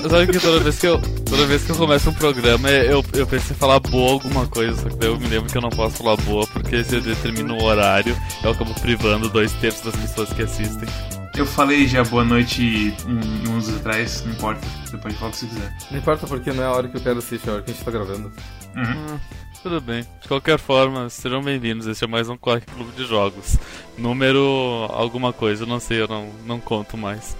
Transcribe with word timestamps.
Sabe 0.00 0.26
que 0.26 0.40
toda 0.40 0.58
vez 0.58 0.78
que 0.80 0.86
eu, 0.88 1.00
toda 1.00 1.46
vez 1.46 1.62
que 1.62 1.70
eu 1.70 1.76
começo 1.76 2.10
um 2.10 2.14
programa 2.14 2.68
eu, 2.68 3.04
eu 3.12 3.26
penso 3.28 3.52
em 3.52 3.56
falar 3.56 3.78
boa 3.78 4.12
alguma 4.14 4.44
coisa, 4.48 4.74
só 4.82 4.88
que 4.88 4.96
daí 4.96 5.08
eu 5.08 5.18
me 5.20 5.28
lembro 5.28 5.48
que 5.48 5.56
eu 5.56 5.62
não 5.62 5.70
posso 5.70 5.98
falar 5.98 6.16
boa 6.16 6.44
porque 6.48 6.82
se 6.82 6.96
eu 6.96 7.00
determino 7.00 7.54
o 7.56 7.62
horário 7.62 8.16
eu 8.42 8.50
acabo 8.50 8.74
privando 8.80 9.28
dois 9.28 9.52
terços 9.52 9.82
das 9.82 9.96
pessoas 9.96 10.32
que 10.32 10.42
assistem. 10.42 10.88
Eu 11.36 11.46
falei 11.46 11.86
já 11.86 12.02
boa 12.02 12.24
noite 12.24 12.92
um, 13.06 13.56
uns 13.56 13.68
atrás, 13.68 14.24
não 14.24 14.32
importa, 14.32 14.66
você 14.84 14.98
pode 14.98 15.14
falar 15.14 15.28
o 15.28 15.32
que 15.32 15.38
você 15.38 15.46
quiser. 15.46 15.76
Não 15.92 15.98
importa 15.98 16.26
porque 16.26 16.52
não 16.52 16.64
é 16.64 16.66
a 16.66 16.72
hora 16.72 16.88
que 16.88 16.96
eu 16.96 17.00
quero 17.00 17.18
assistir, 17.18 17.48
é 17.48 17.50
a 17.50 17.54
hora 17.54 17.62
que 17.62 17.70
a 17.70 17.74
gente 17.74 17.84
tá 17.84 17.90
gravando. 17.92 18.32
Uhum. 18.76 19.06
Ah, 19.14 19.18
tudo 19.62 19.80
bem. 19.80 20.04
De 20.20 20.28
qualquer 20.28 20.58
forma, 20.58 21.08
sejam 21.08 21.42
bem-vindos. 21.42 21.86
Esse 21.86 22.04
é 22.04 22.06
mais 22.06 22.28
um 22.28 22.36
Quark 22.36 22.66
Clube 22.66 22.92
de 22.96 23.04
Jogos. 23.04 23.56
Número 23.96 24.88
alguma 24.90 25.32
coisa, 25.32 25.64
não 25.64 25.80
sei, 25.80 26.02
eu 26.02 26.08
não, 26.08 26.30
não 26.46 26.60
conto 26.60 26.96
mais. 26.96 27.36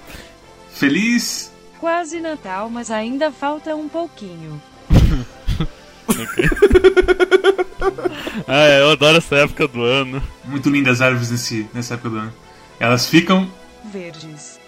Feliz 0.72 1.53
Quase 1.84 2.18
Natal, 2.18 2.70
mas 2.70 2.90
ainda 2.90 3.30
falta 3.30 3.76
um 3.76 3.90
pouquinho. 3.90 4.58
ah, 8.48 8.66
é, 8.66 8.80
eu 8.80 8.92
adoro 8.92 9.18
essa 9.18 9.36
época 9.36 9.68
do 9.68 9.82
ano. 9.82 10.22
Muito 10.46 10.70
lindas 10.70 11.02
as 11.02 11.06
árvores 11.06 11.30
nesse, 11.30 11.68
nessa 11.74 11.92
época 11.92 12.08
do 12.08 12.16
ano. 12.16 12.32
Elas 12.80 13.06
ficam 13.06 13.52
verdes. 13.92 14.58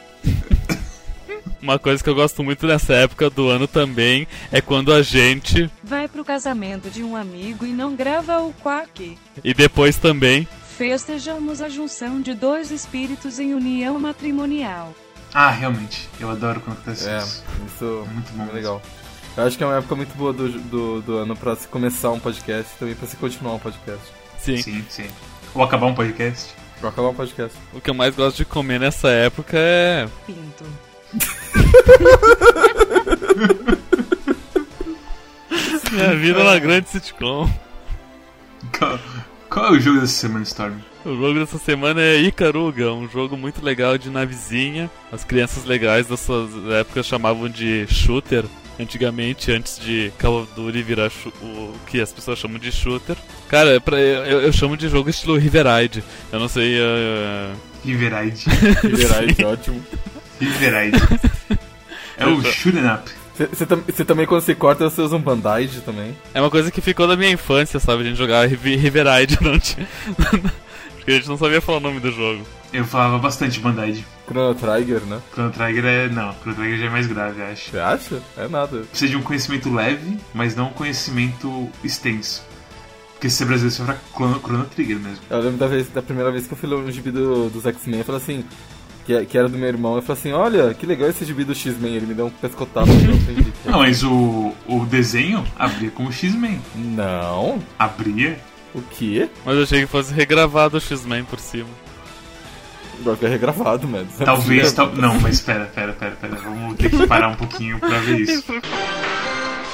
Uma 1.62 1.78
coisa 1.78 2.04
que 2.04 2.10
eu 2.10 2.14
gosto 2.14 2.44
muito 2.44 2.66
nessa 2.66 2.92
época 2.92 3.30
do 3.30 3.48
ano 3.48 3.66
também 3.66 4.28
é 4.52 4.60
quando 4.60 4.92
a 4.92 5.00
gente 5.00 5.70
vai 5.82 6.06
pro 6.08 6.22
casamento 6.22 6.90
de 6.90 7.02
um 7.02 7.16
amigo 7.16 7.64
e 7.64 7.72
não 7.72 7.96
grava 7.96 8.42
o 8.42 8.52
Quack. 8.62 9.16
E 9.42 9.54
depois 9.54 9.96
também 9.96 10.46
festejamos 10.76 11.62
a 11.62 11.70
junção 11.70 12.20
de 12.20 12.34
dois 12.34 12.70
espíritos 12.70 13.38
em 13.38 13.54
união 13.54 13.98
matrimonial. 13.98 14.94
Ah, 15.38 15.50
realmente. 15.50 16.08
Eu 16.18 16.30
adoro 16.30 16.62
quando 16.62 16.78
acontece 16.78 17.06
é, 17.06 17.18
isso. 17.18 17.44
Isso 17.66 18.06
é 18.08 18.14
muito 18.14 18.32
bom. 18.32 18.50
legal. 18.54 18.80
Eu 19.36 19.44
acho 19.44 19.58
que 19.58 19.62
é 19.62 19.66
uma 19.66 19.76
época 19.76 19.94
muito 19.94 20.16
boa 20.16 20.32
do, 20.32 20.48
do, 20.48 21.02
do 21.02 21.18
ano 21.18 21.36
pra 21.36 21.54
se 21.54 21.68
começar 21.68 22.10
um 22.10 22.18
podcast 22.18 22.72
e 22.74 22.78
também 22.78 22.94
pra 22.94 23.06
se 23.06 23.16
continuar 23.16 23.52
um 23.52 23.58
podcast. 23.58 24.00
Sim. 24.38 24.56
Sim, 24.62 24.82
sim. 24.88 25.06
Ou 25.54 25.62
acabar 25.62 25.88
um 25.88 25.94
podcast. 25.94 26.54
Ou 26.82 26.88
acabar 26.88 27.10
um 27.10 27.14
podcast. 27.14 27.54
O 27.74 27.82
que 27.82 27.90
eu 27.90 27.94
mais 27.94 28.16
gosto 28.16 28.38
de 28.38 28.46
comer 28.46 28.80
nessa 28.80 29.08
época 29.10 29.58
é. 29.58 30.08
Pinto. 30.26 30.64
Minha 35.92 36.16
vida 36.16 36.40
é 36.40 36.42
uma 36.44 36.58
grande 36.58 36.88
sitcom. 36.88 37.46
Qual, 38.78 38.98
qual 39.50 39.66
é 39.66 39.70
o 39.72 39.78
jogo 39.78 40.00
dessa 40.00 40.14
semana, 40.14 40.44
Storm? 40.44 40.78
O 41.06 41.14
jogo 41.14 41.38
dessa 41.38 41.56
semana 41.56 42.02
é 42.02 42.16
Icaruga, 42.16 42.92
um 42.92 43.08
jogo 43.08 43.36
muito 43.36 43.64
legal 43.64 43.96
de 43.96 44.10
navezinha. 44.10 44.90
As 45.12 45.22
crianças 45.22 45.64
legais 45.64 46.08
dessas 46.08 46.50
épocas 46.72 47.06
chamavam 47.06 47.48
de 47.48 47.86
shooter. 47.86 48.44
Antigamente, 48.78 49.52
antes 49.52 49.78
de 49.78 50.12
Call 50.18 50.42
of 50.42 50.52
Duty 50.56 50.82
virar 50.82 51.12
o 51.40 51.72
que 51.86 52.00
as 52.00 52.12
pessoas 52.12 52.40
chamam 52.40 52.58
de 52.58 52.72
shooter. 52.72 53.16
Cara, 53.48 53.80
pra, 53.80 54.00
eu, 54.00 54.40
eu, 54.42 54.52
chamo 54.52 54.76
de 54.76 54.88
jogo 54.88 55.08
estilo 55.08 55.38
Riveride. 55.38 56.02
Eu 56.32 56.40
não 56.40 56.48
sei. 56.48 56.76
Uh... 56.80 57.56
Riveride. 57.84 58.44
Riveride, 58.82 59.44
ótimo. 59.44 59.80
Riveride. 60.40 60.98
É 62.18 62.26
o 62.26 62.42
shoot'em 62.42 62.84
up. 62.84 63.08
Você 63.86 64.04
também, 64.04 64.26
quando 64.26 64.40
você 64.40 64.56
corta, 64.56 64.90
você 64.90 65.00
usa 65.00 65.14
um 65.14 65.20
bandage 65.20 65.82
também? 65.82 66.16
É 66.34 66.40
uma 66.40 66.50
coisa 66.50 66.70
que 66.70 66.80
ficou 66.80 67.06
da 67.06 67.16
minha 67.16 67.30
infância, 67.30 67.78
sabe? 67.78 68.02
A 68.02 68.06
gente 68.06 68.16
jogava 68.16 68.46
Riveride, 68.46 69.38
não 69.40 69.56
tinha. 69.58 69.86
Porque 71.06 71.12
a 71.12 71.20
gente 71.20 71.28
não 71.28 71.38
sabia 71.38 71.60
falar 71.60 71.78
o 71.78 71.80
nome 71.80 72.00
do 72.00 72.10
jogo. 72.10 72.44
Eu 72.72 72.84
falava 72.84 73.16
bastante 73.16 73.60
Band-Aid. 73.60 74.04
Chrono 74.26 74.56
Trigger, 74.56 75.02
né? 75.02 75.20
Chrono 75.32 75.52
Trigger 75.52 75.84
é. 75.84 76.08
Não, 76.08 76.34
Chrono 76.40 76.56
Trigger 76.56 76.78
já 76.80 76.86
é 76.86 76.90
mais 76.90 77.06
grave, 77.06 77.42
acho. 77.42 77.70
Você 77.70 77.78
acha? 77.78 78.22
É 78.36 78.48
nada. 78.48 78.78
Precisa 78.78 79.12
de 79.12 79.16
um 79.16 79.22
conhecimento 79.22 79.72
leve, 79.72 80.18
mas 80.34 80.56
não 80.56 80.66
um 80.66 80.72
conhecimento 80.72 81.70
extenso. 81.84 82.42
Porque 83.12 83.30
se 83.30 83.36
você 83.36 83.44
é 83.44 83.46
brasileiro, 83.46 83.76
você 83.76 83.82
vai 83.84 83.96
Chrono, 84.12 84.40
Chrono 84.40 84.64
Trigger 84.64 84.98
mesmo. 84.98 85.20
Eu 85.30 85.38
lembro 85.38 85.58
da, 85.58 85.68
vez, 85.68 85.88
da 85.90 86.02
primeira 86.02 86.32
vez 86.32 86.48
que 86.48 86.54
eu 86.54 86.58
fui 86.58 86.68
ler 86.68 86.74
um 86.74 86.90
gibi 86.90 87.12
do, 87.12 87.50
dos 87.50 87.64
X-Men, 87.64 88.00
eu 88.00 88.04
falei 88.04 88.20
assim. 88.20 88.44
Que, 89.04 89.24
que, 89.26 89.38
era 89.38 89.48
do 89.48 89.56
meu 89.56 89.68
irmão, 89.68 89.94
eu 89.94 90.02
falei 90.02 90.18
assim: 90.18 90.32
Olha, 90.32 90.74
que 90.74 90.84
legal 90.86 91.08
esse 91.08 91.24
gibi 91.24 91.44
do 91.44 91.54
X-Men. 91.54 91.94
Ele 91.94 92.06
me 92.06 92.14
deu 92.14 92.26
um 92.26 92.32
eu 92.42 92.50
não 92.82 93.14
entendi. 93.14 93.52
Não, 93.64 93.78
mas 93.78 94.02
o, 94.02 94.52
o 94.66 94.84
desenho 94.86 95.44
abria 95.56 95.92
com 95.92 96.06
o 96.06 96.12
X-Men. 96.12 96.60
Não. 96.74 97.60
Abria? 97.78 98.36
O 98.76 98.82
quê? 98.82 99.28
Mas 99.42 99.56
eu 99.56 99.62
achei 99.62 99.80
que 99.80 99.86
fosse 99.86 100.12
regravado 100.12 100.76
o 100.76 100.80
X-Men 100.80 101.24
por 101.24 101.40
cima. 101.40 101.70
Agora 103.00 103.16
que 103.16 103.24
é 103.24 103.28
regravado, 103.28 103.88
mano. 103.88 104.06
Talvez, 104.22 104.70
tal... 104.74 104.94
não, 104.94 105.18
mas 105.18 105.36
espera, 105.36 105.64
espera, 105.64 105.92
espera, 105.92 106.12
espera. 106.12 106.36
Vamos 106.36 106.76
ter 106.76 106.90
que 106.90 107.06
parar 107.06 107.28
um 107.28 107.36
pouquinho 107.36 107.80
pra 107.80 107.98
ver 108.00 108.20
isso. 108.20 108.44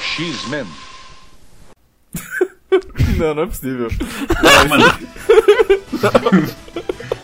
X-Men. 0.01 0.65
não, 3.17 3.35
não 3.35 3.43
é 3.43 3.47
possível. 3.47 3.89
Não, 4.41 4.69
mano. 4.69 4.85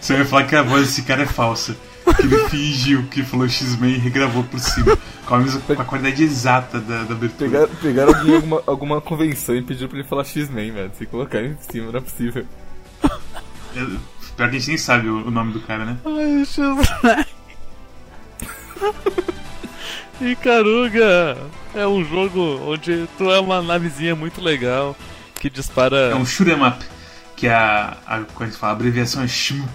Você 0.01 0.15
vai 0.17 0.25
falar 0.25 0.43
que 0.43 0.55
a 0.57 0.63
voz 0.63 0.85
desse 0.85 1.03
cara 1.03 1.23
é 1.23 1.25
falsa 1.25 1.77
que 2.13 2.21
ele 2.23 2.49
fingiu 2.49 3.03
que 3.03 3.23
falou 3.23 3.47
X-Men 3.47 3.95
e 3.95 3.97
regravou 3.97 4.43
por 4.43 4.59
cima. 4.59 4.97
Com 5.25 5.35
a, 5.35 5.39
mesma, 5.39 5.61
com 5.61 5.81
a 5.81 5.85
qualidade 5.85 6.23
exata 6.23 6.79
da, 6.79 7.03
da 7.03 7.13
abertura. 7.13 7.49
Pegaram, 7.49 7.75
pegaram 7.75 8.15
alguém 8.15 8.35
alguma, 8.35 8.63
alguma 8.65 9.01
convenção 9.01 9.55
e 9.55 9.61
pediram 9.61 9.87
pra 9.87 9.99
ele 9.99 10.07
falar 10.07 10.23
X-Men, 10.23 10.71
velho. 10.71 10.91
Se 10.97 11.05
colocar 11.05 11.41
em 11.41 11.55
cima, 11.69 11.91
não 11.91 11.99
é 11.99 12.01
possível. 12.01 12.45
É, 13.75 13.85
pior 14.35 14.49
que 14.49 14.55
a 14.55 14.59
gente 14.59 14.67
nem 14.69 14.77
sabe 14.77 15.07
o, 15.07 15.27
o 15.27 15.31
nome 15.31 15.53
do 15.53 15.59
cara, 15.61 15.85
né? 15.85 15.97
Ai, 16.05 16.45
X-Men. 16.45 17.25
Icaruga 20.21 21.37
é 21.75 21.87
um 21.87 22.03
jogo 22.03 22.61
onde 22.65 23.07
tu 23.17 23.29
é 23.29 23.39
uma 23.39 23.61
navezinha 23.61 24.15
muito 24.15 24.41
legal 24.41 24.95
que 25.39 25.49
dispara. 25.49 25.95
É 26.11 26.15
um 26.15 26.25
shoot'em 26.25 26.65
up, 26.65 26.85
que 27.35 27.47
é 27.47 27.53
a, 27.53 27.97
a, 28.05 28.19
como 28.33 28.47
é 28.47 28.51
que 28.51 28.57
fala, 28.57 28.73
a 28.73 28.75
abreviação 28.75 29.23
é 29.23 29.27
SHMUP. 29.27 29.69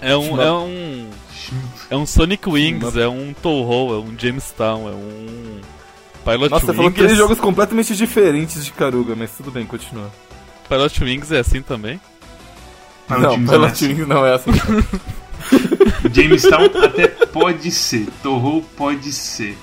É 0.00 0.16
um, 0.16 0.40
é 0.40 0.52
um 0.52 1.10
é 1.90 1.96
um 1.96 2.06
Sonic 2.06 2.48
Wings, 2.48 2.96
é 2.96 3.08
um 3.08 3.34
Touhou, 3.34 3.94
é 3.94 3.98
um 3.98 4.18
Jamestown, 4.18 4.88
é 4.88 4.92
um 4.92 5.60
Pilot 6.24 6.50
Nossa, 6.50 6.54
Wings. 6.54 6.60
Você 6.66 6.72
falou 6.74 6.90
três 6.90 7.16
jogos 7.16 7.38
completamente 7.40 7.94
diferentes 7.96 8.64
de 8.64 8.72
Karuga, 8.72 9.14
mas 9.16 9.30
tudo 9.32 9.50
bem, 9.50 9.66
continua. 9.66 10.10
Pilot 10.68 11.04
Wings 11.04 11.32
é 11.32 11.40
assim 11.40 11.62
também? 11.62 12.00
Pilot 13.06 13.22
não, 13.22 13.34
Wings 13.34 13.50
Pilot 13.50 13.64
é 13.64 13.72
assim. 13.72 13.88
Wings 13.88 14.08
não 14.08 14.26
é 14.26 14.34
assim. 14.34 14.50
Jamestown 16.12 16.64
até 16.84 17.08
pode 17.08 17.70
ser, 17.70 18.06
Touhou 18.22 18.62
pode 18.76 19.12
ser. 19.12 19.56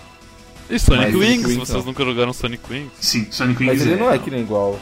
E 0.70 0.78
Sonic 0.78 1.14
mas 1.14 1.16
Wings? 1.16 1.46
Wings 1.46 1.58
vocês 1.58 1.80
não. 1.80 1.86
nunca 1.86 2.06
jogaram 2.06 2.34
Sonic 2.34 2.64
Wings? 2.70 2.92
Sim, 3.00 3.28
Sonic 3.32 3.64
Wings 3.64 3.80
Mas 3.80 3.88
ele 3.88 3.96
é... 3.96 3.98
não 3.98 4.12
é 4.12 4.20
que 4.20 4.30
nem 4.30 4.42
igual. 4.42 4.80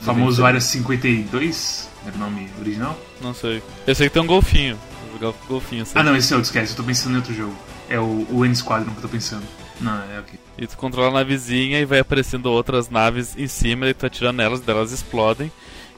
O 0.00 0.04
famoso 0.04 0.44
Área 0.44 0.60
52 0.60 1.88
era 2.04 2.14
o 2.16 2.18
nome 2.18 2.50
original? 2.60 2.98
Não 3.20 3.32
sei. 3.32 3.62
Eu 3.86 3.94
sei 3.94 4.08
que 4.08 4.14
tem 4.14 4.22
um 4.22 4.26
golfinho 4.26 4.76
golfinho 5.48 5.82
assim. 5.82 5.92
Ah, 5.96 6.02
não, 6.02 6.16
esse 6.16 6.32
é 6.32 6.36
outro, 6.36 6.48
esquece. 6.48 6.72
Eu 6.72 6.76
tô 6.76 6.82
pensando 6.82 7.14
em 7.14 7.16
outro 7.16 7.34
jogo. 7.34 7.56
É 7.88 7.98
o, 7.98 8.26
o 8.30 8.44
N-Squadron 8.44 8.90
que 8.90 8.98
eu 8.98 9.02
tô 9.02 9.08
pensando. 9.08 9.44
Não, 9.80 9.92
é 9.92 10.20
ok. 10.20 10.38
E 10.58 10.66
tu 10.66 10.76
controla 10.76 11.08
a 11.08 11.12
navezinha 11.12 11.80
e 11.80 11.84
vai 11.84 11.98
aparecendo 11.98 12.46
outras 12.46 12.88
naves 12.88 13.36
em 13.36 13.46
cima 13.46 13.88
e 13.88 13.94
tu 13.94 14.06
atira 14.06 14.32
nelas, 14.32 14.60
delas 14.60 14.92
explodem. 14.92 15.50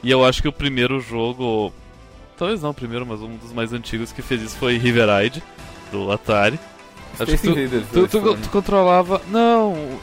E 0.03 0.09
eu 0.11 0.25
acho 0.25 0.41
que 0.41 0.47
o 0.47 0.51
primeiro 0.51 0.99
jogo. 0.99 1.73
Talvez 2.37 2.61
não 2.61 2.71
o 2.71 2.73
primeiro, 2.73 3.05
mas 3.05 3.21
um 3.21 3.37
dos 3.37 3.53
mais 3.53 3.71
antigos 3.71 4.11
que 4.11 4.21
fez 4.21 4.41
isso 4.41 4.57
foi 4.57 4.77
Riveride, 4.77 5.41
do 5.91 6.11
Atari. 6.11 6.59
Acho 7.17 7.25
que 7.25 7.37
tu, 7.37 7.55
tu, 7.93 8.07
tu, 8.07 8.37
tu, 8.37 8.49
controlava. 8.49 9.21
Não, 9.29 9.99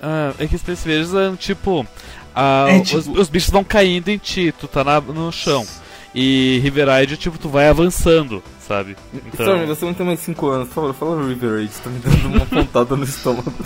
ah, 0.00 0.32
é 0.38 0.46
que 0.46 0.56
Space 0.56 0.88
Invaders 0.88 1.14
é 1.14 1.36
tipo. 1.36 1.86
Ah, 2.34 2.66
é, 2.68 2.80
tipo... 2.80 2.98
Os, 2.98 3.06
os, 3.06 3.28
bichos 3.28 3.50
vão 3.50 3.62
caindo 3.62 4.08
em 4.08 4.16
ti, 4.16 4.54
tu 4.58 4.66
tá 4.66 4.82
na, 4.82 5.00
no 5.00 5.30
chão. 5.30 5.66
E 6.14 6.60
Riveride, 6.62 7.16
tipo, 7.16 7.38
tu 7.38 7.48
vai 7.48 7.68
avançando, 7.68 8.42
sabe? 8.66 8.96
Então... 9.14 9.46
Stormy, 9.46 9.66
você 9.66 9.84
não 9.84 9.94
tem 9.94 10.04
mais 10.04 10.20
5 10.20 10.46
anos, 10.48 10.68
por 10.68 10.74
favor, 10.74 10.94
fala 10.94 11.28
Riveride, 11.28 11.72
tá 11.82 11.88
me 11.88 11.98
dando 12.00 12.26
uma 12.26 12.46
pontada 12.46 12.96
no 12.96 13.04
estômago 13.04 13.50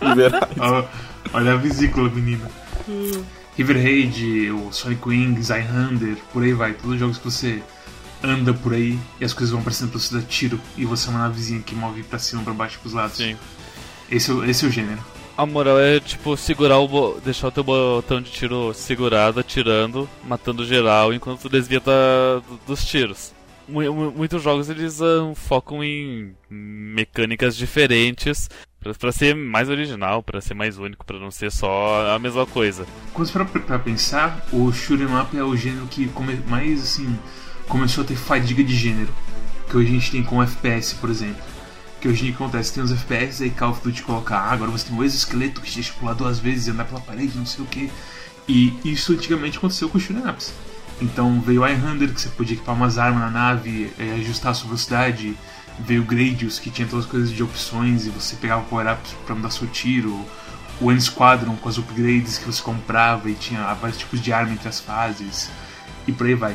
Riveride. 0.00 0.60
Olha 1.32 1.52
a 1.52 1.56
vesícula, 1.56 2.10
menina. 2.10 2.50
Riverhead, 3.56 4.50
o 4.50 4.72
Sonic 4.72 5.08
Wings, 5.08 5.50
Highlander, 5.50 6.16
por 6.32 6.42
aí 6.42 6.52
vai. 6.52 6.72
Todos 6.74 6.94
os 6.94 6.98
jogos 6.98 7.18
que 7.18 7.24
você 7.24 7.62
anda 8.22 8.52
por 8.52 8.72
aí 8.72 8.98
e 9.20 9.24
as 9.24 9.32
coisas 9.32 9.50
vão 9.50 9.60
aparecendo 9.60 9.90
pra 9.90 10.00
você 10.00 10.14
dar 10.14 10.22
tiro 10.22 10.60
e 10.76 10.84
você 10.84 11.08
é 11.08 11.10
uma 11.10 11.20
navezinha 11.20 11.60
que 11.60 11.74
move 11.74 12.02
pra 12.02 12.18
cima, 12.18 12.42
pra 12.42 12.52
baixo, 12.52 12.78
pros 12.80 12.92
lados. 12.92 13.16
Sim. 13.16 13.36
Esse, 14.10 14.32
é 14.32 14.50
esse 14.50 14.64
é 14.64 14.68
o 14.68 14.70
gênero. 14.70 15.00
A 15.36 15.44
moral 15.44 15.80
é, 15.80 15.98
tipo, 15.98 16.36
segurar 16.36 16.78
o. 16.78 17.20
deixar 17.24 17.48
o 17.48 17.50
teu 17.50 17.64
botão 17.64 18.20
de 18.20 18.30
tiro 18.30 18.72
segurado, 18.72 19.40
atirando, 19.40 20.08
matando 20.24 20.64
geral, 20.64 21.12
enquanto 21.12 21.40
tu 21.40 21.48
desvia 21.48 21.80
da, 21.80 22.40
dos 22.66 22.84
tiros. 22.84 23.32
Muitos 23.66 24.42
jogos 24.42 24.68
eles 24.68 25.00
um, 25.00 25.34
focam 25.34 25.82
em 25.82 26.36
mecânicas 26.50 27.56
diferentes 27.56 28.48
para 28.98 29.10
ser 29.10 29.34
mais 29.34 29.70
original, 29.70 30.22
para 30.22 30.40
ser 30.40 30.52
mais 30.52 30.78
único, 30.78 31.04
para 31.04 31.18
não 31.18 31.30
ser 31.30 31.50
só 31.50 32.14
a 32.14 32.18
mesma 32.18 32.44
coisa. 32.44 32.86
Quando 33.14 33.26
você 33.26 33.60
para 33.60 33.78
pensar, 33.78 34.46
o 34.52 34.70
shoot'em 34.70 35.06
up 35.18 35.36
é 35.36 35.42
o 35.42 35.56
gênero 35.56 35.86
que 35.86 36.08
come, 36.08 36.34
mais 36.46 36.82
assim 36.82 37.18
começou 37.66 38.04
a 38.04 38.06
ter 38.06 38.16
fadiga 38.16 38.62
de 38.62 38.76
gênero. 38.76 39.12
que 39.68 39.76
hoje 39.76 39.88
a 39.88 39.92
gente 39.92 40.10
tem 40.10 40.22
com 40.22 40.42
FPS, 40.42 40.94
por 40.96 41.08
exemplo. 41.08 41.53
Que 42.04 42.08
hoje 42.08 42.20
em 42.20 42.26
dia 42.26 42.34
acontece, 42.34 42.74
tem 42.74 42.82
uns 42.82 42.92
FPS 42.92 43.42
aí 43.42 43.48
Call 43.48 43.70
of 43.70 43.80
Duty 43.82 44.02
colocar, 44.02 44.36
ah, 44.36 44.52
agora 44.52 44.70
você 44.70 44.86
tem 44.86 44.94
um 44.94 45.02
exoesqueleto 45.02 45.62
que 45.62 45.72
deixa 45.72 45.90
pular 45.94 46.12
duas 46.12 46.38
vezes 46.38 46.66
e 46.66 46.70
andar 46.70 46.84
pela 46.84 47.00
parede, 47.00 47.32
não 47.34 47.46
sei 47.46 47.64
o 47.64 47.66
que. 47.66 47.90
E 48.46 48.78
isso 48.84 49.14
antigamente 49.14 49.56
aconteceu 49.56 49.88
com 49.88 49.96
os 49.96 50.04
shoot'em 50.04 50.28
ups. 50.28 50.52
Então 51.00 51.40
veio 51.40 51.62
o 51.62 51.66
iHunter, 51.66 52.12
que 52.12 52.20
você 52.20 52.28
podia 52.28 52.56
equipar 52.56 52.74
umas 52.74 52.98
armas 52.98 53.22
na 53.22 53.30
nave, 53.30 53.90
é, 53.98 54.16
ajustar 54.20 54.52
a 54.52 54.54
sua 54.54 54.66
velocidade. 54.66 55.34
Veio 55.78 56.02
o 56.02 56.04
Gradius, 56.04 56.58
que 56.58 56.68
tinha 56.68 56.86
todas 56.86 57.06
as 57.06 57.10
coisas 57.10 57.30
de 57.30 57.42
opções 57.42 58.04
e 58.04 58.10
você 58.10 58.36
pegava 58.36 58.60
power-ups 58.64 59.12
pra 59.24 59.34
mudar 59.34 59.50
seu 59.50 59.66
tiro. 59.66 60.26
O 60.82 60.92
N 60.92 61.00
Squadron 61.00 61.56
com 61.56 61.70
as 61.70 61.78
upgrades 61.78 62.36
que 62.36 62.44
você 62.44 62.60
comprava 62.60 63.30
e 63.30 63.34
tinha 63.34 63.72
vários 63.72 63.98
tipos 63.98 64.20
de 64.20 64.30
arma 64.30 64.52
entre 64.52 64.68
as 64.68 64.78
fases. 64.78 65.48
E 66.06 66.12
por 66.12 66.26
aí 66.26 66.34
vai. 66.34 66.54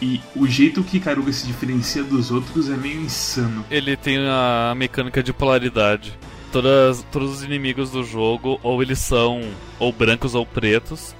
E 0.00 0.20
o 0.36 0.46
jeito 0.46 0.82
que 0.84 1.00
Karuga 1.00 1.32
se 1.32 1.46
diferencia 1.46 2.04
dos 2.04 2.30
outros 2.30 2.70
é 2.70 2.76
meio 2.76 3.00
insano. 3.00 3.64
Ele 3.70 3.96
tem 3.96 4.18
a 4.28 4.74
mecânica 4.76 5.22
de 5.22 5.32
polaridade. 5.32 6.16
Todas, 6.52 7.04
todos 7.10 7.30
os 7.32 7.42
inimigos 7.42 7.90
do 7.90 8.02
jogo, 8.04 8.58
ou 8.62 8.82
eles 8.82 8.98
são 9.00 9.42
ou 9.78 9.92
brancos 9.92 10.34
ou 10.34 10.46
pretos, 10.46 11.14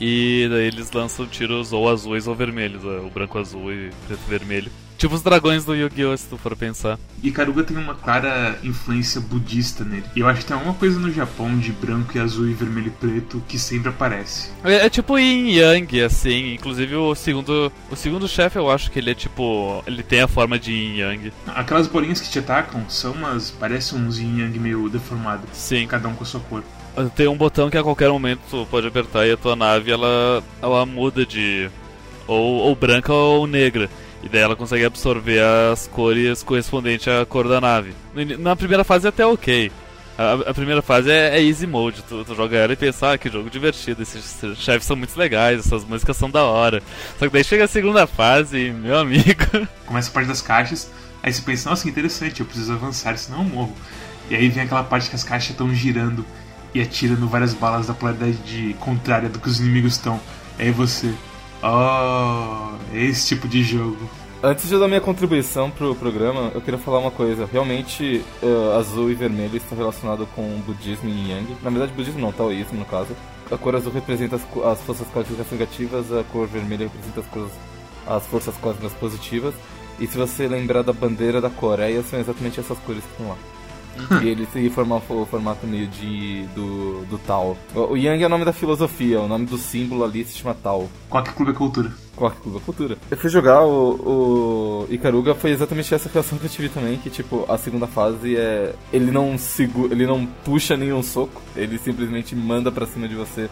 e 0.00 0.46
daí 0.50 0.66
eles 0.66 0.92
lançam 0.92 1.26
tiros 1.26 1.72
ou 1.72 1.88
azuis 1.88 2.28
ou 2.28 2.34
vermelhos, 2.34 2.84
é, 2.84 3.00
o 3.00 3.10
branco 3.10 3.38
azul 3.38 3.72
e 3.72 3.90
preto 4.06 4.20
vermelho. 4.28 4.70
Tipo 4.98 5.14
os 5.14 5.22
dragões 5.22 5.64
do 5.64 5.76
Yu-Gi-Oh! 5.76 6.16
se 6.16 6.26
tu 6.26 6.36
for 6.36 6.56
pensar. 6.56 6.98
E 7.22 7.30
Karuga 7.30 7.62
tem 7.62 7.76
uma 7.76 7.94
clara 7.94 8.58
influência 8.64 9.20
budista 9.20 9.84
nele. 9.84 10.02
E 10.16 10.18
eu 10.18 10.26
acho 10.26 10.40
que 10.40 10.46
tem 10.46 10.56
uma 10.56 10.74
coisa 10.74 10.98
no 10.98 11.12
Japão 11.12 11.56
de 11.56 11.70
branco 11.70 12.18
e 12.18 12.20
azul 12.20 12.48
e 12.48 12.52
vermelho 12.52 12.88
e 12.88 12.90
preto 12.90 13.40
que 13.46 13.60
sempre 13.60 13.90
aparece. 13.90 14.50
É, 14.64 14.86
é 14.86 14.90
tipo 14.90 15.16
Yin 15.16 15.52
Yang, 15.52 16.02
assim. 16.02 16.54
Inclusive 16.54 16.96
o 16.96 17.14
segundo. 17.14 17.72
O 17.88 17.94
segundo 17.94 18.26
chefe 18.26 18.58
eu 18.58 18.68
acho 18.68 18.90
que 18.90 18.98
ele 18.98 19.12
é 19.12 19.14
tipo. 19.14 19.84
Ele 19.86 20.02
tem 20.02 20.20
a 20.20 20.26
forma 20.26 20.58
de 20.58 20.72
Yin 20.72 20.96
Yang. 20.96 21.32
Aquelas 21.46 21.86
bolinhas 21.86 22.20
que 22.20 22.28
te 22.28 22.40
atacam 22.40 22.84
são 22.90 23.12
umas. 23.12 23.52
parecem 23.52 24.00
uns 24.00 24.18
Yin 24.18 24.40
Yang 24.40 24.58
meio 24.58 24.88
deformados. 24.88 25.48
Sim. 25.52 25.86
Cada 25.86 26.08
um 26.08 26.14
com 26.14 26.24
a 26.24 26.26
sua 26.26 26.40
cor. 26.40 26.64
Tem 27.14 27.28
um 27.28 27.36
botão 27.36 27.70
que 27.70 27.78
a 27.78 27.84
qualquer 27.84 28.08
momento 28.08 28.40
tu 28.50 28.66
pode 28.68 28.88
apertar 28.88 29.24
e 29.28 29.30
a 29.30 29.36
tua 29.36 29.54
nave 29.54 29.92
ela, 29.92 30.42
ela 30.60 30.84
muda 30.84 31.24
de. 31.24 31.70
Ou, 32.26 32.56
ou 32.56 32.74
branca 32.74 33.12
ou 33.12 33.46
negra. 33.46 33.88
E 34.22 34.28
daí 34.28 34.40
ela 34.40 34.56
consegue 34.56 34.84
absorver 34.84 35.40
as 35.72 35.86
cores 35.86 36.42
correspondentes 36.42 37.06
à 37.08 37.24
cor 37.24 37.48
da 37.48 37.60
nave. 37.60 37.94
Na 38.38 38.56
primeira 38.56 38.82
fase 38.84 39.06
é 39.06 39.08
até 39.10 39.24
ok. 39.24 39.70
A, 40.18 40.50
a 40.50 40.54
primeira 40.54 40.82
fase 40.82 41.08
é, 41.12 41.38
é, 41.38 41.42
easy 41.44 41.64
mode, 41.64 42.02
tu, 42.02 42.24
tu, 42.24 42.34
joga 42.34 42.56
ela 42.56 42.72
e 42.72 42.76
pensa, 42.76 43.12
ah, 43.12 43.18
que 43.18 43.30
jogo 43.30 43.48
divertido, 43.48 44.02
esses 44.02 44.58
chefes 44.58 44.84
são 44.84 44.96
muito 44.96 45.16
legais, 45.16 45.60
essas 45.60 45.84
músicas 45.84 46.16
são 46.16 46.28
da 46.28 46.42
hora. 46.42 46.82
Só 47.16 47.26
que 47.26 47.32
daí 47.32 47.44
chega 47.44 47.64
a 47.64 47.68
segunda 47.68 48.04
fase, 48.04 48.72
meu 48.72 48.98
amigo. 48.98 49.44
Começa 49.86 50.10
a 50.10 50.12
parte 50.12 50.26
das 50.26 50.42
caixas, 50.42 50.90
aí 51.22 51.32
você 51.32 51.40
pensa, 51.40 51.70
nossa, 51.70 51.84
que 51.84 51.90
interessante, 51.90 52.40
eu 52.40 52.46
preciso 52.46 52.72
avançar, 52.72 53.16
senão 53.16 53.38
eu 53.38 53.44
morro. 53.44 53.76
E 54.28 54.34
aí 54.34 54.48
vem 54.48 54.64
aquela 54.64 54.82
parte 54.82 55.08
que 55.08 55.14
as 55.14 55.22
caixas 55.22 55.50
estão 55.50 55.72
girando 55.72 56.26
e 56.74 56.80
atirando 56.80 57.28
várias 57.28 57.54
balas 57.54 57.86
da 57.86 57.94
polaridade 57.94 58.74
contrária 58.80 59.28
do 59.28 59.38
que 59.38 59.48
os 59.48 59.60
inimigos 59.60 59.92
estão. 59.92 60.20
Aí 60.58 60.72
você, 60.72 61.14
Oh, 61.62 62.76
esse 62.94 63.28
tipo 63.28 63.48
de 63.48 63.62
jogo. 63.62 63.98
Antes 64.40 64.68
de 64.68 64.78
dar 64.78 64.86
minha 64.86 65.00
contribuição 65.00 65.68
pro 65.68 65.96
programa, 65.96 66.52
eu 66.54 66.60
queria 66.60 66.78
falar 66.78 67.00
uma 67.00 67.10
coisa. 67.10 67.48
Realmente, 67.52 68.24
uh, 68.40 68.78
azul 68.78 69.10
e 69.10 69.14
vermelho 69.14 69.56
está 69.56 69.74
relacionado 69.74 70.28
com 70.36 70.42
budismo 70.60 71.08
e 71.08 71.30
yang. 71.30 71.56
Na 71.62 71.70
verdade, 71.70 71.92
budismo 71.92 72.20
não, 72.20 72.30
taoísmo 72.30 72.78
no 72.78 72.84
caso. 72.84 73.16
A 73.50 73.56
cor 73.58 73.74
azul 73.74 73.92
representa 73.92 74.36
as, 74.36 74.42
as 74.64 74.80
forças 74.82 75.08
cósmicas 75.08 75.50
negativas, 75.50 76.12
a 76.12 76.22
cor 76.22 76.46
vermelha 76.46 76.88
representa 76.88 77.20
as, 77.20 78.16
as 78.16 78.26
forças 78.26 78.54
cósmicas 78.58 78.92
positivas. 78.92 79.54
E 79.98 80.06
se 80.06 80.16
você 80.16 80.46
lembrar 80.46 80.82
da 80.82 80.92
bandeira 80.92 81.40
da 81.40 81.50
Coreia, 81.50 82.04
são 82.04 82.20
exatamente 82.20 82.60
essas 82.60 82.78
cores 82.78 83.02
que 83.02 83.10
estão 83.10 83.28
lá 83.30 83.57
e 84.22 84.28
ele 84.28 84.46
se 84.52 84.68
formar 84.70 84.96
o 84.96 85.26
formato 85.26 85.66
meio 85.66 85.86
de 85.86 86.44
do, 86.54 87.04
do 87.06 87.18
Tao. 87.18 87.56
O, 87.74 87.96
Yang 87.96 88.22
é 88.22 88.26
o 88.26 88.30
nome 88.30 88.44
da 88.44 88.52
filosofia, 88.52 89.20
o 89.20 89.28
nome 89.28 89.46
do 89.46 89.58
símbolo 89.58 90.04
ali 90.04 90.24
se 90.24 90.38
chama 90.38 90.54
Tao. 90.54 90.88
Qualquer 91.08 91.34
clube 91.34 91.52
é 91.52 91.54
cultura. 91.54 91.92
Qualquer 92.16 92.40
clube 92.40 92.58
é 92.58 92.60
cultura. 92.60 92.98
Eu 93.10 93.16
fui 93.16 93.30
jogar 93.30 93.62
o, 93.62 94.86
o 94.86 94.92
Ikaruga, 94.92 95.34
foi 95.34 95.50
exatamente 95.50 95.94
essa 95.94 96.08
reação 96.08 96.38
que 96.38 96.46
eu 96.46 96.50
tive 96.50 96.68
também, 96.68 96.96
que 96.98 97.10
tipo, 97.10 97.44
a 97.48 97.56
segunda 97.58 97.86
fase 97.86 98.36
é. 98.36 98.74
Ele 98.92 99.10
não 99.10 99.38
segura, 99.38 99.92
ele 99.92 100.06
não 100.06 100.26
puxa 100.44 100.76
nenhum 100.76 101.02
soco, 101.02 101.40
ele 101.56 101.78
simplesmente 101.78 102.34
manda 102.34 102.70
para 102.70 102.86
cima 102.86 103.08
de 103.08 103.14
você 103.14 103.48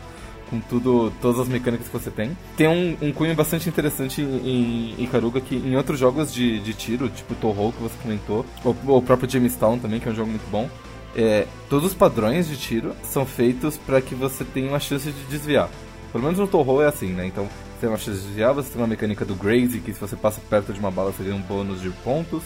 com 0.51 0.61
tudo, 0.61 1.13
todas 1.21 1.41
as 1.41 1.49
mecânicas 1.49 1.87
que 1.87 1.93
você 1.93 2.11
tem. 2.11 2.37
Tem 2.57 2.69
um, 2.69 2.97
um 3.01 3.13
cunho 3.13 3.35
bastante 3.35 3.69
interessante 3.69 4.23
em, 4.23 4.95
Ikaruga 4.99 5.41
que 5.41 5.57
em 5.57 5.77
outros 5.77 5.99
jogos 5.99 6.33
de, 6.33 6.61
de 6.61 6.75
tiro, 6.75 7.09
tipo 7.09 7.35
Toho 7.35 7.73
que 7.73 7.83
você 7.83 7.95
comentou, 8.03 8.45
ou 8.65 8.77
o 8.97 9.03
próprio 9.03 9.29
Jamestown 9.29 9.79
também, 9.79 10.01
que 10.01 10.09
é 10.09 10.13
um 10.13 10.15
jogo 10.15 10.31
muito 10.31 10.49
bom, 10.51 10.69
é, 11.17 11.47
todos 11.69 11.89
os 11.89 11.95
padrões 11.95 12.49
de 12.49 12.57
tiro 12.57 12.95
são 13.03 13.25
feitos 13.25 13.77
para 13.77 14.01
que 14.01 14.15
você 14.15 14.45
tenha 14.45 14.69
uma 14.69 14.81
chance 14.81 15.11
de 15.11 15.25
desviar. 15.25 15.69
Pelo 16.13 16.25
menos 16.25 16.39
no 16.39 16.47
Toho 16.47 16.83
é 16.83 16.87
assim, 16.87 17.13
né? 17.13 17.27
Então 17.27 17.45
você 17.45 17.81
tem 17.81 17.89
uma 17.89 17.99
chance 17.99 18.21
de 18.21 18.27
desviar, 18.27 18.55
você 18.55 18.71
tem 18.71 18.81
uma 18.81 18.87
mecânica 18.87 19.25
do 19.25 19.35
Graze, 19.35 19.81
que 19.81 19.93
se 19.93 20.01
você 20.01 20.17
passa 20.17 20.41
perto 20.49 20.73
de 20.73 20.79
uma 20.79 20.91
bala 20.91 21.13
você 21.13 21.25
ganha 21.25 21.37
um 21.37 21.43
bônus 21.43 21.81
de 21.81 21.91
pontos. 21.91 22.43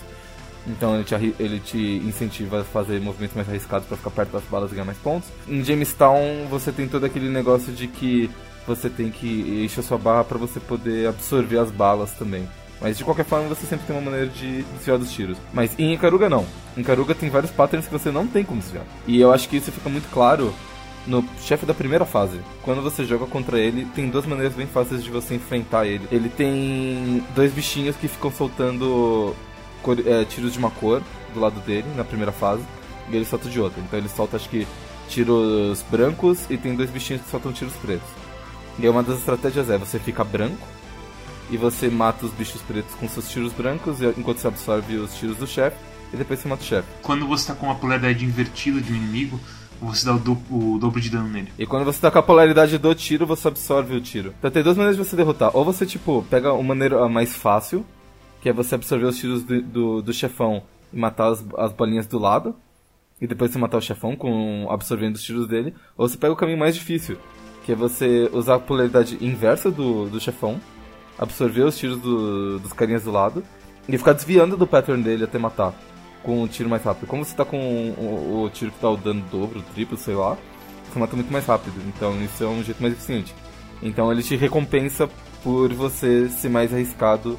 Então 0.66 0.94
ele 0.94 1.04
te, 1.04 1.34
ele 1.38 1.60
te 1.60 1.78
incentiva 2.04 2.60
a 2.60 2.64
fazer 2.64 3.00
movimentos 3.00 3.36
mais 3.36 3.48
arriscados 3.48 3.86
para 3.86 3.96
ficar 3.96 4.10
perto 4.10 4.32
das 4.32 4.44
balas 4.44 4.70
e 4.70 4.74
ganhar 4.74 4.84
mais 4.84 4.98
pontos. 4.98 5.28
Em 5.48 5.64
Jamestown 5.64 6.46
você 6.50 6.70
tem 6.70 6.88
todo 6.88 7.04
aquele 7.04 7.28
negócio 7.28 7.72
de 7.72 7.86
que 7.86 8.30
você 8.66 8.88
tem 8.88 9.10
que 9.10 9.64
encher 9.64 9.82
sua 9.82 9.98
barra 9.98 10.24
para 10.24 10.38
você 10.38 10.60
poder 10.60 11.08
absorver 11.08 11.58
as 11.58 11.70
balas 11.70 12.12
também. 12.12 12.46
Mas 12.80 12.96
de 12.96 13.04
qualquer 13.04 13.24
forma 13.24 13.48
você 13.48 13.66
sempre 13.66 13.86
tem 13.86 13.94
uma 13.94 14.10
maneira 14.10 14.26
de 14.26 14.62
desviar 14.62 14.98
dos 14.98 15.12
tiros. 15.12 15.36
Mas 15.52 15.78
em 15.78 15.92
Ikaruga 15.92 16.28
não. 16.28 16.46
Em 16.76 16.80
Ikaruga 16.80 17.14
tem 17.14 17.28
vários 17.28 17.50
patterns 17.50 17.86
que 17.86 17.92
você 17.92 18.10
não 18.10 18.26
tem 18.26 18.44
como 18.44 18.60
desviar. 18.60 18.84
E 19.06 19.20
eu 19.20 19.32
acho 19.32 19.48
que 19.48 19.56
isso 19.56 19.70
fica 19.70 19.90
muito 19.90 20.08
claro 20.10 20.54
no 21.06 21.24
chefe 21.40 21.66
da 21.66 21.74
primeira 21.74 22.04
fase. 22.04 22.40
Quando 22.62 22.82
você 22.82 23.04
joga 23.04 23.26
contra 23.26 23.58
ele, 23.58 23.86
tem 23.94 24.08
duas 24.08 24.26
maneiras 24.26 24.54
bem 24.54 24.66
fáceis 24.66 25.02
de 25.02 25.10
você 25.10 25.34
enfrentar 25.34 25.86
ele. 25.86 26.06
Ele 26.10 26.28
tem 26.28 27.22
dois 27.34 27.52
bichinhos 27.52 27.96
que 27.96 28.08
ficam 28.08 28.30
soltando 28.30 29.34
cor, 29.82 29.98
é, 30.06 30.24
tiros 30.24 30.52
de 30.52 30.58
uma 30.58 30.70
cor 30.70 31.02
do 31.34 31.40
lado 31.40 31.60
dele 31.60 31.86
na 31.96 32.04
primeira 32.04 32.32
fase 32.32 32.62
e 33.10 33.16
ele 33.16 33.24
solta 33.24 33.48
de 33.48 33.60
outra. 33.60 33.80
Então 33.82 33.98
ele 33.98 34.08
solta 34.08 34.36
acho 34.36 34.48
que 34.48 34.66
tiros 35.08 35.84
brancos 35.90 36.44
e 36.48 36.56
tem 36.56 36.74
dois 36.74 36.90
bichinhos 36.90 37.22
que 37.22 37.30
soltam 37.30 37.52
tiros 37.52 37.74
pretos. 37.74 38.08
E 38.78 38.88
uma 38.88 39.02
das 39.02 39.18
estratégias 39.18 39.68
é 39.68 39.76
você 39.76 39.98
fica 39.98 40.24
branco 40.24 40.66
e 41.50 41.56
você 41.56 41.88
mata 41.88 42.24
os 42.24 42.32
bichos 42.32 42.62
pretos 42.62 42.94
com 42.94 43.08
seus 43.08 43.28
tiros 43.28 43.52
brancos 43.52 44.00
enquanto 44.16 44.38
você 44.38 44.48
absorve 44.48 44.96
os 44.96 45.14
tiros 45.14 45.36
do 45.36 45.46
chefe 45.46 45.76
e 46.12 46.16
depois 46.16 46.40
você 46.40 46.48
mata 46.48 46.62
o 46.62 46.66
chefe. 46.66 46.88
Quando 47.02 47.26
você 47.26 47.42
está 47.42 47.54
com 47.54 47.70
a 47.70 47.74
polaridade 47.74 48.24
invertida 48.24 48.80
de 48.80 48.92
um 48.92 48.96
inimigo, 48.96 49.40
você 49.80 50.04
dá 50.04 50.14
o, 50.14 50.18
do, 50.18 50.32
o, 50.50 50.78
dobro 50.78 51.00
de 51.00 51.08
dano 51.10 51.28
nele. 51.28 51.48
E 51.58 51.66
quando 51.66 51.84
você 51.84 52.00
tá 52.00 52.10
com 52.10 52.18
a 52.18 52.22
polaridade 52.22 52.76
do 52.78 52.94
tiro, 52.94 53.26
você 53.26 53.48
absorve 53.48 53.96
o 53.96 54.00
tiro. 54.00 54.34
Então 54.38 54.50
tem 54.50 54.62
duas 54.62 54.76
maneiras 54.76 54.96
de 54.96 55.04
você 55.04 55.16
derrotar. 55.16 55.50
Ou 55.54 55.64
você, 55.64 55.86
tipo, 55.86 56.24
pega 56.28 56.52
uma 56.52 56.62
maneira 56.62 57.08
mais 57.08 57.34
fácil, 57.34 57.84
que 58.40 58.48
é 58.48 58.52
você 58.52 58.74
absorver 58.74 59.06
os 59.06 59.18
tiros 59.18 59.42
do, 59.42 59.62
do, 59.62 60.02
do 60.02 60.12
chefão 60.12 60.62
e 60.92 60.98
matar 60.98 61.28
as, 61.28 61.44
as 61.56 61.72
bolinhas 61.72 62.06
do 62.06 62.18
lado, 62.18 62.54
e 63.20 63.26
depois 63.26 63.50
você 63.50 63.58
matar 63.58 63.76
o 63.78 63.82
chefão 63.82 64.16
com 64.16 64.66
absorvendo 64.70 65.16
os 65.16 65.22
tiros 65.22 65.46
dele, 65.46 65.74
ou 65.96 66.08
você 66.08 66.16
pega 66.16 66.32
o 66.32 66.36
caminho 66.36 66.58
mais 66.58 66.74
difícil, 66.74 67.18
que 67.64 67.72
é 67.72 67.74
você 67.74 68.30
usar 68.32 68.56
a 68.56 68.60
polaridade 68.60 69.18
inversa 69.20 69.70
do, 69.70 70.08
do 70.08 70.18
chefão, 70.18 70.60
absorver 71.18 71.62
os 71.62 71.76
tiros 71.76 71.98
do, 71.98 72.58
dos 72.58 72.72
carinhas 72.72 73.04
do 73.04 73.12
lado, 73.12 73.44
e 73.88 73.98
ficar 73.98 74.12
desviando 74.12 74.56
do 74.56 74.66
pattern 74.66 75.02
dele 75.02 75.24
até 75.24 75.38
matar, 75.38 75.74
com 76.22 76.42
o 76.42 76.48
tiro 76.48 76.68
mais 76.68 76.82
rápido. 76.82 77.06
Como 77.06 77.24
você 77.24 77.34
tá 77.34 77.44
com 77.44 77.58
o, 77.58 78.44
o 78.44 78.50
tiro 78.50 78.70
que 78.70 78.78
tá 78.78 78.88
o 78.88 78.96
dano 78.96 79.22
dobro, 79.30 79.62
triplo, 79.74 79.96
sei 79.96 80.14
lá, 80.14 80.36
você 80.90 80.98
mata 80.98 81.14
muito 81.14 81.32
mais 81.32 81.46
rápido, 81.46 81.74
então 81.88 82.20
isso 82.22 82.42
é 82.42 82.46
um 82.46 82.62
jeito 82.62 82.80
mais 82.80 82.94
eficiente. 82.94 83.34
Então 83.82 84.10
ele 84.10 84.22
te 84.22 84.36
recompensa 84.36 85.08
por 85.42 85.72
você 85.72 86.28
ser 86.28 86.48
mais 86.48 86.72
arriscado 86.72 87.38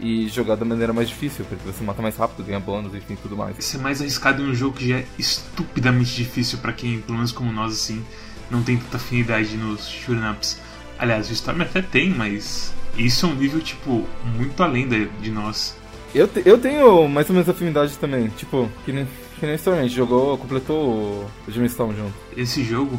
e 0.00 0.28
jogar 0.28 0.56
da 0.56 0.64
maneira 0.64 0.92
mais 0.92 1.08
difícil, 1.08 1.44
porque 1.44 1.64
você 1.64 1.82
mata 1.82 2.00
mais 2.00 2.16
rápido, 2.16 2.44
ganha 2.44 2.60
bônus, 2.60 2.94
enfim, 2.94 3.16
tudo 3.20 3.36
mais. 3.36 3.56
Ser 3.64 3.78
mais 3.78 4.00
arriscado 4.00 4.42
em 4.42 4.50
um 4.50 4.54
jogo 4.54 4.76
que 4.76 4.88
já 4.88 4.96
é 4.96 5.06
estupidamente 5.18 6.14
difícil 6.14 6.58
para 6.58 6.72
quem, 6.72 7.00
pelo 7.00 7.16
menos 7.18 7.32
como 7.32 7.52
nós, 7.52 7.72
assim, 7.72 8.04
não 8.50 8.62
tem 8.62 8.76
tanta 8.76 8.96
afinidade 8.96 9.56
nos 9.56 9.88
shoot'em 9.88 10.30
ups. 10.30 10.60
Aliás, 10.98 11.28
o 11.28 11.32
Storm 11.32 11.62
até 11.62 11.82
tem, 11.82 12.10
mas 12.10 12.72
isso 12.96 13.26
é 13.26 13.28
um 13.28 13.34
nível, 13.34 13.60
tipo, 13.60 14.04
muito 14.36 14.62
além 14.62 14.88
de 14.88 15.30
nós. 15.30 15.76
Eu, 16.14 16.26
te, 16.26 16.42
eu 16.44 16.58
tenho 16.58 17.08
mais 17.08 17.28
ou 17.28 17.34
menos 17.34 17.48
afinidade 17.48 17.96
também, 17.98 18.28
tipo, 18.28 18.70
que 18.84 18.92
nem, 18.92 19.06
que 19.38 19.46
nem 19.46 19.54
Storm, 19.56 19.78
a 19.78 19.82
gente 19.82 19.94
jogou, 19.94 20.38
completou 20.38 20.76
o, 20.76 21.30
o 21.46 21.50
Gemstone 21.50 21.96
junto. 21.96 22.14
Esse 22.36 22.64
jogo, 22.64 22.98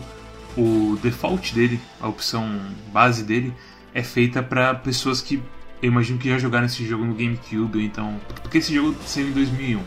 o 0.58 0.98
default 1.02 1.54
dele, 1.54 1.80
a 2.00 2.08
opção 2.08 2.60
base 2.94 3.24
dele, 3.24 3.54
é 3.94 4.04
feita 4.04 4.44
para 4.44 4.76
pessoas 4.76 5.22
que 5.22 5.42
eu 5.82 5.88
imagino 5.88 6.20
que 6.20 6.30
já 6.30 6.38
jogaram 6.38 6.66
esse 6.66 6.86
jogo 6.86 7.06
no 7.06 7.14
GameCube, 7.14 7.84
então. 7.84 8.20
Porque 8.42 8.58
esse 8.58 8.74
jogo 8.74 8.96
saiu 9.06 9.30
em 9.30 9.32
2001. 9.32 9.82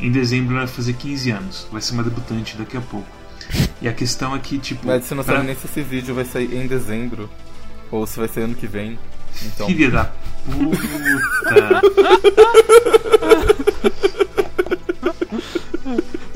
Em 0.00 0.10
dezembro 0.10 0.56
vai 0.56 0.66
fazer 0.66 0.94
15 0.94 1.30
anos. 1.30 1.68
Vai 1.70 1.80
ser 1.80 1.94
uma 1.94 2.02
debutante 2.02 2.56
daqui 2.56 2.76
a 2.76 2.80
pouco. 2.80 3.06
E 3.80 3.88
a 3.88 3.92
questão 3.92 4.34
é 4.34 4.38
que, 4.38 4.58
tipo. 4.58 4.86
Mas 4.86 5.04
você 5.04 5.14
não 5.14 5.22
pra... 5.22 5.34
sabe 5.34 5.46
nem 5.46 5.56
se 5.56 5.66
esse 5.66 5.82
vídeo 5.82 6.14
vai 6.14 6.24
sair 6.24 6.54
em 6.54 6.66
dezembro. 6.66 7.30
Ou 7.90 8.06
se 8.06 8.18
vai 8.18 8.28
sair 8.28 8.44
ano 8.44 8.54
que 8.54 8.66
vem. 8.66 8.98
Então... 9.44 9.66
Queria 9.66 9.90
dar. 9.90 10.16
Puta. 10.44 11.82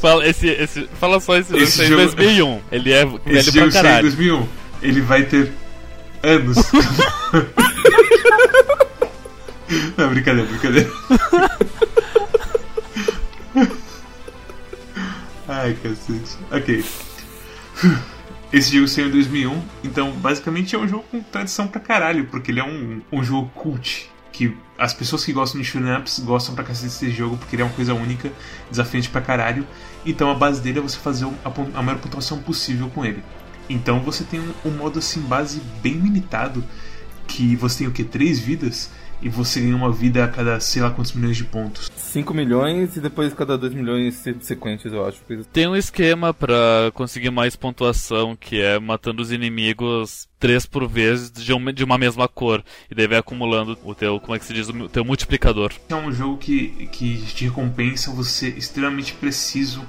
Fala, 0.00 0.26
esse, 0.26 0.48
esse, 0.48 0.88
fala 0.98 1.20
só 1.20 1.36
esse, 1.36 1.54
Esse 1.54 1.86
jogo 1.86 2.00
em 2.00 2.06
2001. 2.06 2.60
Ele 2.72 2.92
é 2.92 3.04
velho 3.04 3.20
Esse 3.26 3.52
pra 3.52 3.60
jogo 3.60 3.62
saiu 3.62 3.68
em 3.68 3.70
caralho. 3.70 4.02
2001. 4.02 4.48
Ele 4.82 5.00
vai 5.02 5.22
ter 5.24 5.52
anos. 6.22 6.56
Não, 10.00 10.08
brincadeira, 10.08 10.48
brincadeira. 10.48 10.90
Ai, 15.46 15.74
cacete. 15.74 16.38
Ok. 16.50 16.82
Esse 18.50 18.72
jogo 18.72 18.88
saiu 18.88 19.08
em 19.08 19.10
2001, 19.10 19.62
então 19.84 20.10
basicamente 20.12 20.74
é 20.74 20.78
um 20.78 20.88
jogo 20.88 21.04
com 21.10 21.20
tradição 21.22 21.68
pra 21.68 21.82
caralho, 21.82 22.24
porque 22.28 22.50
ele 22.50 22.60
é 22.60 22.64
um, 22.64 23.02
um 23.12 23.22
jogo 23.22 23.50
cult. 23.54 24.10
Que 24.32 24.56
as 24.78 24.94
pessoas 24.94 25.22
que 25.22 25.34
gostam 25.34 25.60
de 25.60 25.66
shoot'em 25.66 25.94
ups 25.94 26.20
gostam 26.20 26.54
pra 26.54 26.64
cacete 26.64 26.86
desse 26.86 27.10
jogo, 27.10 27.36
porque 27.36 27.54
ele 27.54 27.60
é 27.62 27.66
uma 27.66 27.74
coisa 27.74 27.92
única, 27.92 28.32
desafiante 28.70 29.10
pra 29.10 29.20
caralho. 29.20 29.66
Então 30.06 30.30
a 30.30 30.34
base 30.34 30.62
dele 30.62 30.78
é 30.78 30.82
você 30.82 30.96
fazer 30.96 31.26
a, 31.26 31.52
a 31.78 31.82
maior 31.82 31.98
pontuação 31.98 32.38
possível 32.40 32.88
com 32.88 33.04
ele. 33.04 33.22
Então 33.68 34.00
você 34.00 34.24
tem 34.24 34.40
um, 34.40 34.54
um 34.64 34.70
modo 34.70 34.98
assim, 34.98 35.20
base 35.20 35.60
bem 35.82 35.92
limitado, 35.92 36.64
que 37.28 37.54
você 37.54 37.80
tem 37.80 37.86
o 37.86 37.92
que? 37.92 38.02
Três 38.02 38.40
vidas, 38.40 38.90
e 39.22 39.28
você 39.28 39.60
ganha 39.60 39.76
uma 39.76 39.92
vida 39.92 40.24
a 40.24 40.28
cada 40.28 40.58
sei 40.60 40.82
lá 40.82 40.90
quantos 40.90 41.12
milhões 41.12 41.36
de 41.36 41.44
pontos. 41.44 41.90
5 41.96 42.34
milhões 42.34 42.96
e 42.96 43.00
depois 43.00 43.32
cada 43.34 43.56
2 43.56 43.74
milhões 43.74 44.16
subsequentes, 44.16 44.92
eu 44.92 45.06
acho. 45.06 45.20
Tem 45.52 45.66
um 45.66 45.76
esquema 45.76 46.34
pra 46.34 46.90
conseguir 46.94 47.30
mais 47.30 47.54
pontuação, 47.54 48.36
que 48.36 48.60
é 48.60 48.78
matando 48.78 49.22
os 49.22 49.30
inimigos 49.30 50.28
três 50.38 50.66
por 50.66 50.88
vez 50.88 51.30
de 51.30 51.52
uma, 51.52 51.72
de 51.72 51.84
uma 51.84 51.98
mesma 51.98 52.26
cor. 52.26 52.64
E 52.90 52.94
daí 52.94 53.06
vai 53.06 53.18
acumulando 53.18 53.78
o 53.84 53.94
teu, 53.94 54.18
como 54.18 54.34
é 54.34 54.38
que 54.38 54.44
se 54.44 54.54
diz, 54.54 54.68
o 54.68 54.88
teu 54.88 55.04
multiplicador. 55.04 55.72
É 55.88 55.94
um 55.94 56.10
jogo 56.10 56.38
que, 56.38 56.88
que 56.90 57.22
te 57.26 57.44
recompensa 57.44 58.10
você 58.10 58.48
extremamente 58.48 59.12
preciso 59.12 59.84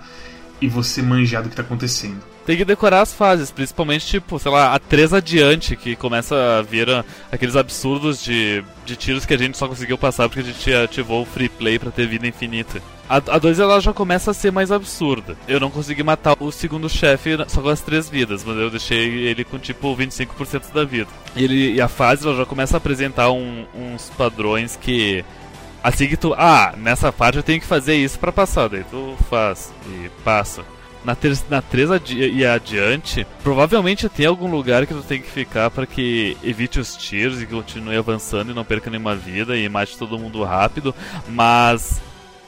e 0.59 0.67
você 0.67 1.01
manjar 1.01 1.41
do 1.41 1.49
que 1.49 1.55
tá 1.55 1.63
acontecendo. 1.63 2.30
Tem 2.45 2.57
que 2.57 2.65
decorar 2.65 3.01
as 3.01 3.13
fases, 3.13 3.51
principalmente, 3.51 4.05
tipo, 4.05 4.39
sei 4.39 4.51
lá, 4.51 4.73
a 4.73 4.79
3 4.79 5.13
adiante, 5.13 5.75
que 5.75 5.95
começa 5.95 6.57
a 6.57 6.61
vir 6.63 6.89
ah, 6.89 7.05
aqueles 7.31 7.55
absurdos 7.55 8.23
de, 8.23 8.63
de 8.83 8.95
tiros 8.95 9.25
que 9.27 9.33
a 9.33 9.37
gente 9.37 9.57
só 9.57 9.67
conseguiu 9.67 9.95
passar 9.97 10.27
porque 10.27 10.39
a 10.41 10.51
gente 10.51 10.73
ativou 10.73 11.21
o 11.21 11.25
free 11.25 11.49
play 11.49 11.77
pra 11.77 11.91
ter 11.91 12.07
vida 12.07 12.27
infinita. 12.27 12.81
A, 13.07 13.17
a 13.17 13.37
2 13.37 13.59
ela 13.59 13.79
já 13.79 13.93
começa 13.93 14.31
a 14.31 14.33
ser 14.33 14.51
mais 14.51 14.71
absurda. 14.71 15.37
Eu 15.47 15.59
não 15.59 15.69
consegui 15.69 16.01
matar 16.01 16.35
o 16.39 16.51
segundo 16.51 16.89
chefe 16.89 17.37
só 17.47 17.61
com 17.61 17.69
as 17.69 17.81
três 17.81 18.09
vidas, 18.09 18.43
mas 18.43 18.57
eu 18.57 18.69
deixei 18.71 19.19
ele 19.27 19.43
com 19.43 19.59
tipo 19.59 19.95
25% 19.95 20.73
da 20.73 20.83
vida. 20.83 21.09
E, 21.35 21.43
ele, 21.43 21.73
e 21.73 21.81
a 21.81 21.87
fase 21.87 22.25
ela 22.25 22.35
já 22.37 22.45
começa 22.45 22.75
a 22.75 22.79
apresentar 22.79 23.29
um- 23.31 23.65
uns 23.75 24.09
padrões 24.17 24.75
que. 24.81 25.23
Assim 25.83 26.07
que 26.07 26.17
tu. 26.17 26.33
Ah, 26.37 26.73
nessa 26.77 27.11
parte 27.11 27.37
eu 27.37 27.43
tenho 27.43 27.59
que 27.59 27.67
fazer 27.67 27.95
isso 27.95 28.17
pra 28.17 28.31
passar. 28.31 28.67
Daí 28.69 28.83
tu 28.89 29.15
faz 29.29 29.71
e 29.87 30.09
passa. 30.23 30.63
Na 31.03 31.15
3, 31.15 31.45
na 31.49 31.61
3 31.61 31.91
adi 31.91 32.19
e 32.19 32.45
adiante, 32.45 33.25
provavelmente 33.41 34.07
tem 34.07 34.27
algum 34.27 34.49
lugar 34.49 34.85
que 34.85 34.93
tu 34.93 35.01
tem 35.01 35.19
que 35.19 35.29
ficar 35.29 35.71
para 35.71 35.87
que 35.87 36.37
evite 36.43 36.79
os 36.79 36.95
tiros 36.95 37.41
e 37.41 37.47
continue 37.47 37.97
avançando 37.97 38.51
e 38.51 38.53
não 38.53 38.63
perca 38.63 38.89
nenhuma 38.89 39.15
vida 39.15 39.57
e 39.57 39.67
mate 39.67 39.97
todo 39.97 40.19
mundo 40.19 40.43
rápido, 40.43 40.93
mas 41.27 41.99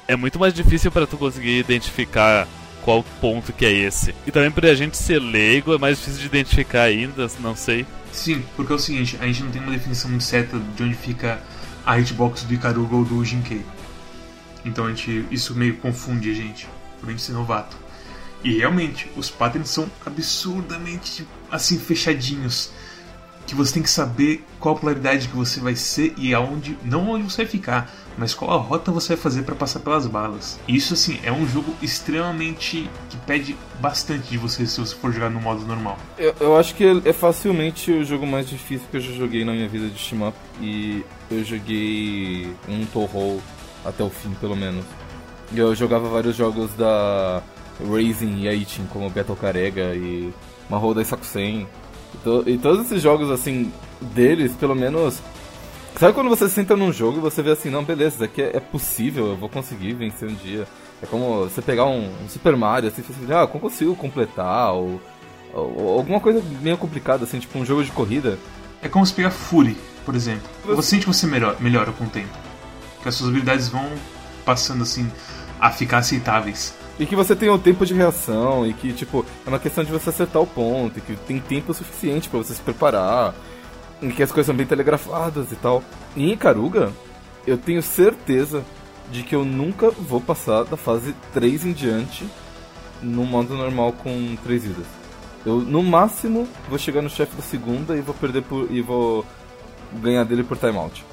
é 0.07 0.15
muito 0.15 0.37
mais 0.37 0.53
difícil 0.53 0.91
para 0.91 1.07
tu 1.07 1.17
conseguir 1.17 1.57
identificar 1.57 2.47
qual 2.83 3.03
ponto 3.19 3.51
que 3.53 3.65
é 3.65 3.71
esse. 3.71 4.13
E 4.27 4.31
também 4.31 4.51
pra 4.51 4.73
gente 4.75 4.97
ser 4.97 5.19
leigo 5.19 5.73
é 5.73 5.77
mais 5.77 5.97
difícil 5.97 6.19
de 6.19 6.27
identificar 6.27 6.83
ainda, 6.83 7.27
não 7.39 7.55
sei. 7.55 7.85
Sim, 8.11 8.43
porque 8.55 8.71
é 8.71 8.75
o 8.75 8.79
seguinte, 8.79 9.17
a 9.19 9.25
gente 9.25 9.43
não 9.43 9.51
tem 9.51 9.61
uma 9.61 9.71
definição 9.71 10.09
muito 10.09 10.23
certa 10.23 10.59
de 10.59 10.83
onde 10.83 10.93
fica 10.93 11.41
a 11.85 11.99
hitbox 11.99 12.43
do 12.43 12.53
Ikaruga 12.53 12.95
ou 12.95 13.03
do 13.03 13.25
Jinkei. 13.25 13.65
Então 14.63 14.85
a 14.85 14.89
gente, 14.89 15.25
isso 15.31 15.55
meio 15.55 15.77
confunde 15.77 16.29
a 16.29 16.33
gente, 16.33 16.67
por 16.99 17.09
a 17.09 17.11
gente 17.11 17.21
ser 17.23 17.33
novato. 17.33 17.82
E 18.43 18.57
realmente, 18.57 19.09
os 19.15 19.29
patterns 19.29 19.69
são 19.69 19.89
absurdamente 20.05 21.25
assim 21.51 21.79
fechadinhos. 21.79 22.71
Que 23.45 23.55
você 23.55 23.73
tem 23.73 23.83
que 23.83 23.89
saber 23.89 24.45
qual 24.57 24.75
a 24.75 24.79
polaridade 24.79 25.27
que 25.27 25.35
você 25.35 25.59
vai 25.59 25.75
ser 25.75 26.13
e 26.17 26.33
aonde, 26.33 26.77
não 26.83 27.09
onde 27.09 27.23
você 27.23 27.43
vai 27.43 27.45
ficar, 27.45 27.93
mas 28.17 28.33
qual 28.33 28.51
a 28.51 28.57
rota 28.57 28.89
você 28.89 29.09
vai 29.09 29.17
fazer 29.17 29.43
para 29.43 29.53
passar 29.53 29.81
pelas 29.81 30.07
balas. 30.07 30.57
Isso 30.65 30.93
assim 30.93 31.19
é 31.23 31.31
um 31.31 31.45
jogo 31.45 31.73
extremamente 31.81 32.89
que 33.09 33.17
pede 33.17 33.57
bastante 33.81 34.29
de 34.29 34.37
você 34.37 34.65
se 34.65 34.79
você 34.79 34.95
for 34.95 35.11
jogar 35.11 35.29
no 35.29 35.41
modo 35.41 35.65
normal. 35.65 35.97
Eu, 36.17 36.33
eu 36.39 36.57
acho 36.57 36.73
que 36.73 36.85
é 37.03 37.11
facilmente 37.11 37.91
o 37.91 38.05
jogo 38.05 38.25
mais 38.25 38.47
difícil 38.47 38.87
que 38.89 38.97
eu 38.97 39.01
já 39.01 39.11
joguei 39.11 39.43
na 39.43 39.51
minha 39.51 39.67
vida 39.67 39.89
de 39.89 39.99
Steam 39.99 40.25
Up. 40.25 40.37
E 40.61 41.03
eu 41.29 41.43
joguei 41.43 42.49
um 42.69 42.85
Toho 42.85 43.41
até 43.83 44.03
o 44.03 44.09
fim, 44.09 44.33
pelo 44.39 44.55
menos. 44.55 44.85
Eu 45.53 45.75
jogava 45.75 46.07
vários 46.07 46.35
jogos 46.35 46.73
da 46.75 47.43
Raising 47.79 48.41
e 48.41 48.47
Aitin, 48.47 48.85
como 48.91 49.09
Battle 49.09 49.35
Carega 49.35 49.93
e 49.95 50.33
Mahou 50.69 50.93
Dai 50.93 51.05
Sakusen. 51.05 51.67
E, 52.13 52.17
to- 52.23 52.43
e 52.45 52.57
todos 52.57 52.85
esses 52.85 53.01
jogos, 53.01 53.29
assim, 53.31 53.71
deles, 54.01 54.53
pelo 54.53 54.75
menos... 54.75 55.19
Sabe 55.99 56.13
quando 56.13 56.29
você 56.29 56.49
senta 56.49 56.75
num 56.75 56.91
jogo 56.91 57.17
e 57.19 57.21
você 57.21 57.43
vê 57.43 57.51
assim, 57.51 57.69
não, 57.69 57.83
beleza, 57.83 58.15
isso 58.15 58.23
aqui 58.23 58.41
é, 58.41 58.57
é 58.57 58.59
possível, 58.59 59.27
eu 59.27 59.37
vou 59.37 59.47
conseguir 59.47 59.93
vencer 59.93 60.27
um 60.27 60.33
dia. 60.33 60.67
É 61.01 61.05
como 61.05 61.43
você 61.43 61.61
pegar 61.61 61.85
um, 61.85 62.09
um 62.23 62.27
Super 62.27 62.55
Mario, 62.57 62.89
assim, 62.89 63.03
você 63.03 63.13
fala, 63.13 63.43
ah, 63.43 63.47
como 63.47 63.63
eu 63.65 63.69
consigo 63.69 63.95
completar, 63.95 64.73
ou, 64.73 64.99
ou- 65.53 65.97
alguma 65.99 66.19
coisa 66.19 66.41
meio 66.61 66.77
complicada, 66.79 67.25
assim, 67.25 67.37
tipo 67.37 67.59
um 67.59 67.65
jogo 67.65 67.83
de 67.83 67.91
corrida. 67.91 68.39
É 68.81 68.89
como 68.89 69.05
se 69.05 69.13
pegar 69.13 69.29
Fury, 69.29 69.77
por 70.03 70.15
exemplo. 70.15 70.41
Você 70.65 70.89
sente 70.89 71.05
que 71.05 71.13
você 71.13 71.27
melhor, 71.27 71.57
melhora 71.59 71.91
com 71.91 72.05
o 72.05 72.09
tempo. 72.09 72.35
Que 73.03 73.09
as 73.09 73.15
suas 73.15 73.29
habilidades 73.29 73.69
vão 73.69 73.87
passando 74.43 74.81
assim 74.81 75.09
a 75.59 75.69
ficar 75.69 75.99
aceitáveis. 75.99 76.73
E 76.99 77.05
que 77.05 77.15
você 77.15 77.35
tem 77.35 77.49
o 77.49 77.57
tempo 77.57 77.85
de 77.85 77.93
reação, 77.93 78.67
e 78.67 78.73
que, 78.73 78.93
tipo, 78.93 79.25
é 79.45 79.49
uma 79.49 79.59
questão 79.59 79.83
de 79.83 79.91
você 79.91 80.09
acertar 80.09 80.41
o 80.41 80.47
ponto, 80.47 80.99
e 80.99 81.01
que 81.01 81.15
tem 81.15 81.39
tempo 81.39 81.73
suficiente 81.73 82.29
pra 82.29 82.37
você 82.39 82.53
se 82.53 82.61
preparar, 82.61 83.33
e 84.01 84.11
que 84.11 84.21
as 84.21 84.31
coisas 84.31 84.45
são 84.45 84.55
bem 84.55 84.65
telegrafadas 84.65 85.51
e 85.51 85.55
tal. 85.55 85.83
Em 86.15 86.31
Ikaruga, 86.31 86.91
eu 87.47 87.57
tenho 87.57 87.81
certeza 87.81 88.63
de 89.11 89.23
que 89.23 89.35
eu 89.35 89.43
nunca 89.43 89.89
vou 89.89 90.21
passar 90.21 90.63
da 90.63 90.77
fase 90.77 91.15
3 91.33 91.65
em 91.65 91.73
diante 91.73 92.25
no 93.01 93.25
modo 93.25 93.55
normal 93.55 93.91
com 93.91 94.35
3 94.43 94.63
vidas. 94.63 94.85
Eu, 95.45 95.59
no 95.59 95.83
máximo, 95.83 96.47
vou 96.69 96.79
chegar 96.79 97.01
no 97.01 97.09
chefe 97.09 97.35
da 97.35 97.41
segunda 97.41 97.97
e 97.97 98.01
vou 98.01 98.15
perder 98.15 98.43
por. 98.43 98.71
e 98.71 98.81
vou 98.81 99.25
ganhar 100.01 100.23
dele 100.23 100.43
por 100.43 100.57
timeout. 100.57 101.03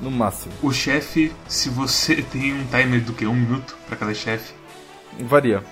No 0.00 0.10
máximo. 0.10 0.52
O 0.62 0.72
chefe, 0.72 1.32
se 1.48 1.68
você 1.70 2.22
tem 2.22 2.52
um 2.52 2.66
timer 2.66 3.02
do 3.02 3.12
que? 3.12 3.26
Um 3.26 3.34
minuto 3.34 3.76
pra 3.88 3.96
cada 3.96 4.14
chefe. 4.14 4.57
Varia. 5.20 5.62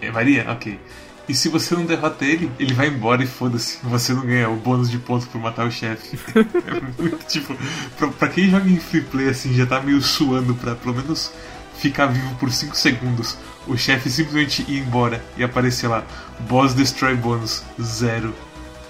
É, 0.00 0.10
varia? 0.10 0.50
Ok. 0.50 0.78
E 1.26 1.34
se 1.34 1.48
você 1.48 1.74
não 1.74 1.86
derrota 1.86 2.24
ele, 2.24 2.50
ele 2.58 2.74
vai 2.74 2.88
embora 2.88 3.22
e 3.22 3.26
foda-se. 3.26 3.78
Você 3.84 4.12
não 4.12 4.26
ganha 4.26 4.50
o 4.50 4.56
bônus 4.56 4.90
de 4.90 4.98
pontos 4.98 5.26
por 5.26 5.40
matar 5.40 5.66
o 5.66 5.70
chefe. 5.70 6.18
é 6.36 7.02
muito 7.02 7.24
tipo. 7.26 7.56
Pra, 7.96 8.08
pra 8.08 8.28
quem 8.28 8.50
joga 8.50 8.68
em 8.68 8.78
free 8.78 9.00
play 9.00 9.30
assim, 9.30 9.54
já 9.54 9.64
tá 9.64 9.80
meio 9.80 10.02
suando 10.02 10.54
pra 10.54 10.74
pelo 10.74 10.94
menos 10.94 11.32
ficar 11.76 12.06
vivo 12.06 12.34
por 12.36 12.52
5 12.52 12.76
segundos. 12.76 13.38
O 13.66 13.76
chefe 13.76 14.10
simplesmente 14.10 14.62
ir 14.68 14.80
embora 14.80 15.24
e 15.36 15.42
aparecer 15.42 15.88
lá. 15.88 16.04
Boss 16.40 16.74
Destroy 16.74 17.14
bônus. 17.14 17.62
Zero. 17.80 18.34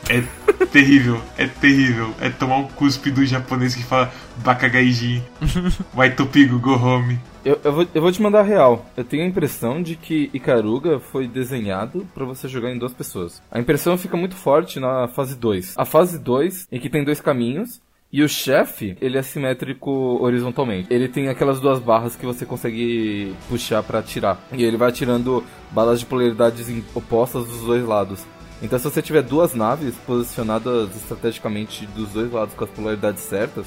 É 0.09 0.67
terrível, 0.67 1.21
é 1.39 1.47
terrível. 1.47 2.15
É 2.21 2.29
tomar 2.31 2.59
um 2.59 2.69
cuspe 2.69 3.11
do 3.11 3.25
japonês 3.25 3.75
que 3.75 3.83
fala 3.83 4.13
Bakagaijin. 4.39 5.23
Vai 5.95 6.15
Topigo, 6.15 6.59
go 6.59 6.75
home. 6.75 7.19
Eu, 7.45 7.61
eu, 7.63 7.73
vou, 7.73 7.87
eu 7.95 8.03
vou 8.03 8.11
te 8.11 8.23
mandar 8.23 8.41
a 8.41 8.43
real. 8.43 8.87
Eu 8.97 9.05
tenho 9.05 9.23
a 9.23 9.27
impressão 9.27 9.83
de 9.83 9.97
que 9.97 10.31
Ikaruga 10.33 10.99
foi 10.99 11.29
desenhado 11.29 12.07
pra 12.15 12.25
você 12.25 12.49
jogar 12.49 12.71
em 12.71 12.79
duas 12.79 12.95
pessoas. 12.95 13.43
A 13.51 13.61
impressão 13.61 13.99
fica 13.99 14.17
muito 14.17 14.35
forte 14.35 14.81
na 14.81 15.09
fase 15.09 15.37
2. 15.37 15.75
A 15.77 15.85
fase 15.85 16.19
2, 16.19 16.69
em 16.73 16.81
que 16.81 16.89
tem 16.89 17.05
dois 17.05 17.21
caminhos, 17.21 17.83
e 18.13 18.23
o 18.23 18.29
chefe, 18.29 18.97
ele 19.01 19.19
é 19.19 19.23
simétrico 19.23 19.91
horizontalmente. 20.23 20.87
Ele 20.89 21.09
tem 21.09 21.29
aquelas 21.29 21.61
duas 21.61 21.81
barras 21.81 22.15
que 22.15 22.25
você 22.25 22.47
consegue 22.47 23.35
puxar 23.49 23.83
pra 23.83 23.99
atirar. 23.99 24.39
E 24.53 24.63
ele 24.63 24.77
vai 24.77 24.89
atirando 24.89 25.45
balas 25.73 25.99
de 25.99 26.07
polaridades 26.07 26.67
opostas 26.95 27.45
dos 27.47 27.63
dois 27.63 27.85
lados. 27.85 28.25
Então 28.65 28.79
se 28.79 28.85
você 28.87 29.03
tiver 29.03 29.21
duas 29.21 29.53
naves 29.53 29.95
posicionadas 30.07 30.97
estrategicamente 30.97 31.85
dos 31.89 32.09
dois 32.09 32.33
lados 32.33 32.55
com 32.55 32.65
as 32.65 32.71
polaridades 32.71 33.23
certas, 33.23 33.67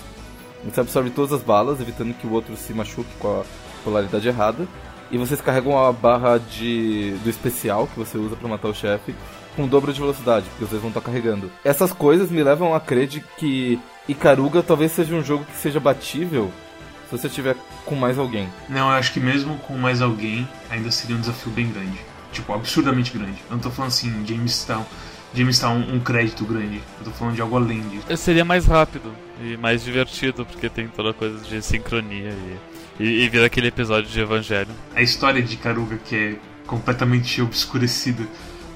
você 0.66 0.82
absorve 0.82 1.12
todas 1.12 1.32
as 1.32 1.44
balas, 1.44 1.80
evitando 1.80 2.16
que 2.16 2.26
o 2.26 2.32
outro 2.32 2.58
se 2.58 2.74
machuque 2.74 3.14
com 3.20 3.42
a 3.42 3.44
polaridade 3.84 4.28
errada. 4.28 4.68
E 5.12 5.18
vocês 5.18 5.40
carregam 5.40 5.78
a 5.78 5.94
barra 5.94 6.40
de 6.40 7.12
do 7.24 7.30
especial 7.30 7.86
que 7.86 8.00
você 8.00 8.18
usa 8.18 8.36
pra 8.36 8.50
matar 8.50 8.70
o 8.70 8.74
chefe 8.74 9.14
com 9.56 9.66
o 9.66 9.68
dobro 9.68 9.94
de 9.94 10.00
velocidade, 10.00 10.48
porque 10.50 10.66
vocês 10.66 10.82
vão 10.82 10.90
estar 10.90 11.02
carregando. 11.02 11.52
Essas 11.64 11.94
coisas 11.94 12.32
me 12.32 12.42
levam 12.42 12.74
a 12.74 12.80
crer 12.80 13.08
de 13.08 13.22
que 13.38 13.80
Ikaruga 14.10 14.64
talvez 14.64 14.92
seja 14.94 15.16
um 15.16 15.24
jogo 15.24 15.46
que 15.46 15.58
seja 15.58 15.80
batível 15.80 16.52
se 17.08 17.18
você 17.18 17.30
tiver 17.30 17.56
com 17.86 17.96
mais 17.96 18.18
alguém. 18.18 18.50
Não, 18.68 18.90
eu 18.90 18.96
acho 18.96 19.14
que 19.14 19.20
mesmo 19.20 19.60
com 19.60 19.78
mais 19.78 20.02
alguém, 20.02 20.50
ainda 20.72 20.90
seria 20.90 21.16
um 21.16 21.20
desafio 21.20 21.52
bem 21.52 21.72
grande. 21.72 22.00
Tipo, 22.32 22.54
absurdamente 22.54 23.12
grande. 23.18 23.38
Eu 23.50 23.56
não 23.56 23.60
tô 23.60 23.72
falando 23.72 23.90
assim, 23.90 24.26
Jamestown. 24.26 24.86
Jamestown 25.34 25.78
um 25.94 26.00
crédito 26.00 26.46
grande. 26.46 26.82
Eu 27.00 27.06
tô 27.06 27.12
falando 27.12 27.36
de 27.36 27.42
algo 27.42 27.56
além 27.58 27.82
disso. 27.90 28.18
Seria 28.18 28.46
mais 28.46 28.66
rápido 28.66 29.12
e 29.42 29.58
mais 29.58 29.84
divertido, 29.84 30.46
porque 30.46 30.70
tem 30.70 30.88
toda 30.88 31.14
coisa 31.14 31.40
de 31.44 31.62
sincronia 31.62 32.34
e, 33.00 33.04
e, 33.04 33.24
e 33.24 33.30
vira 33.30 33.46
aquele 33.46 33.68
episódio 33.68 34.10
de 34.10 34.20
Evangelho. 34.20 34.70
A 34.96 35.02
história 35.02 35.42
de 35.42 35.56
Karuga, 35.58 35.98
que 35.98 36.16
é 36.16 36.36
completamente 36.66 37.42
obscurecida, 37.42 38.24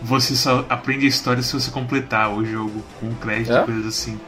você 0.02 0.36
só 0.36 0.66
aprende 0.70 1.06
a 1.06 1.10
história 1.10 1.42
se 1.44 1.54
você 1.54 1.70
completar 1.72 2.34
o 2.34 2.44
jogo 2.46 2.84
com 3.00 3.08
um 3.08 3.16
crédito 3.16 3.54
É? 3.54 3.62
e 3.62 3.66
coisas 3.66 3.86
assim. 3.86 4.20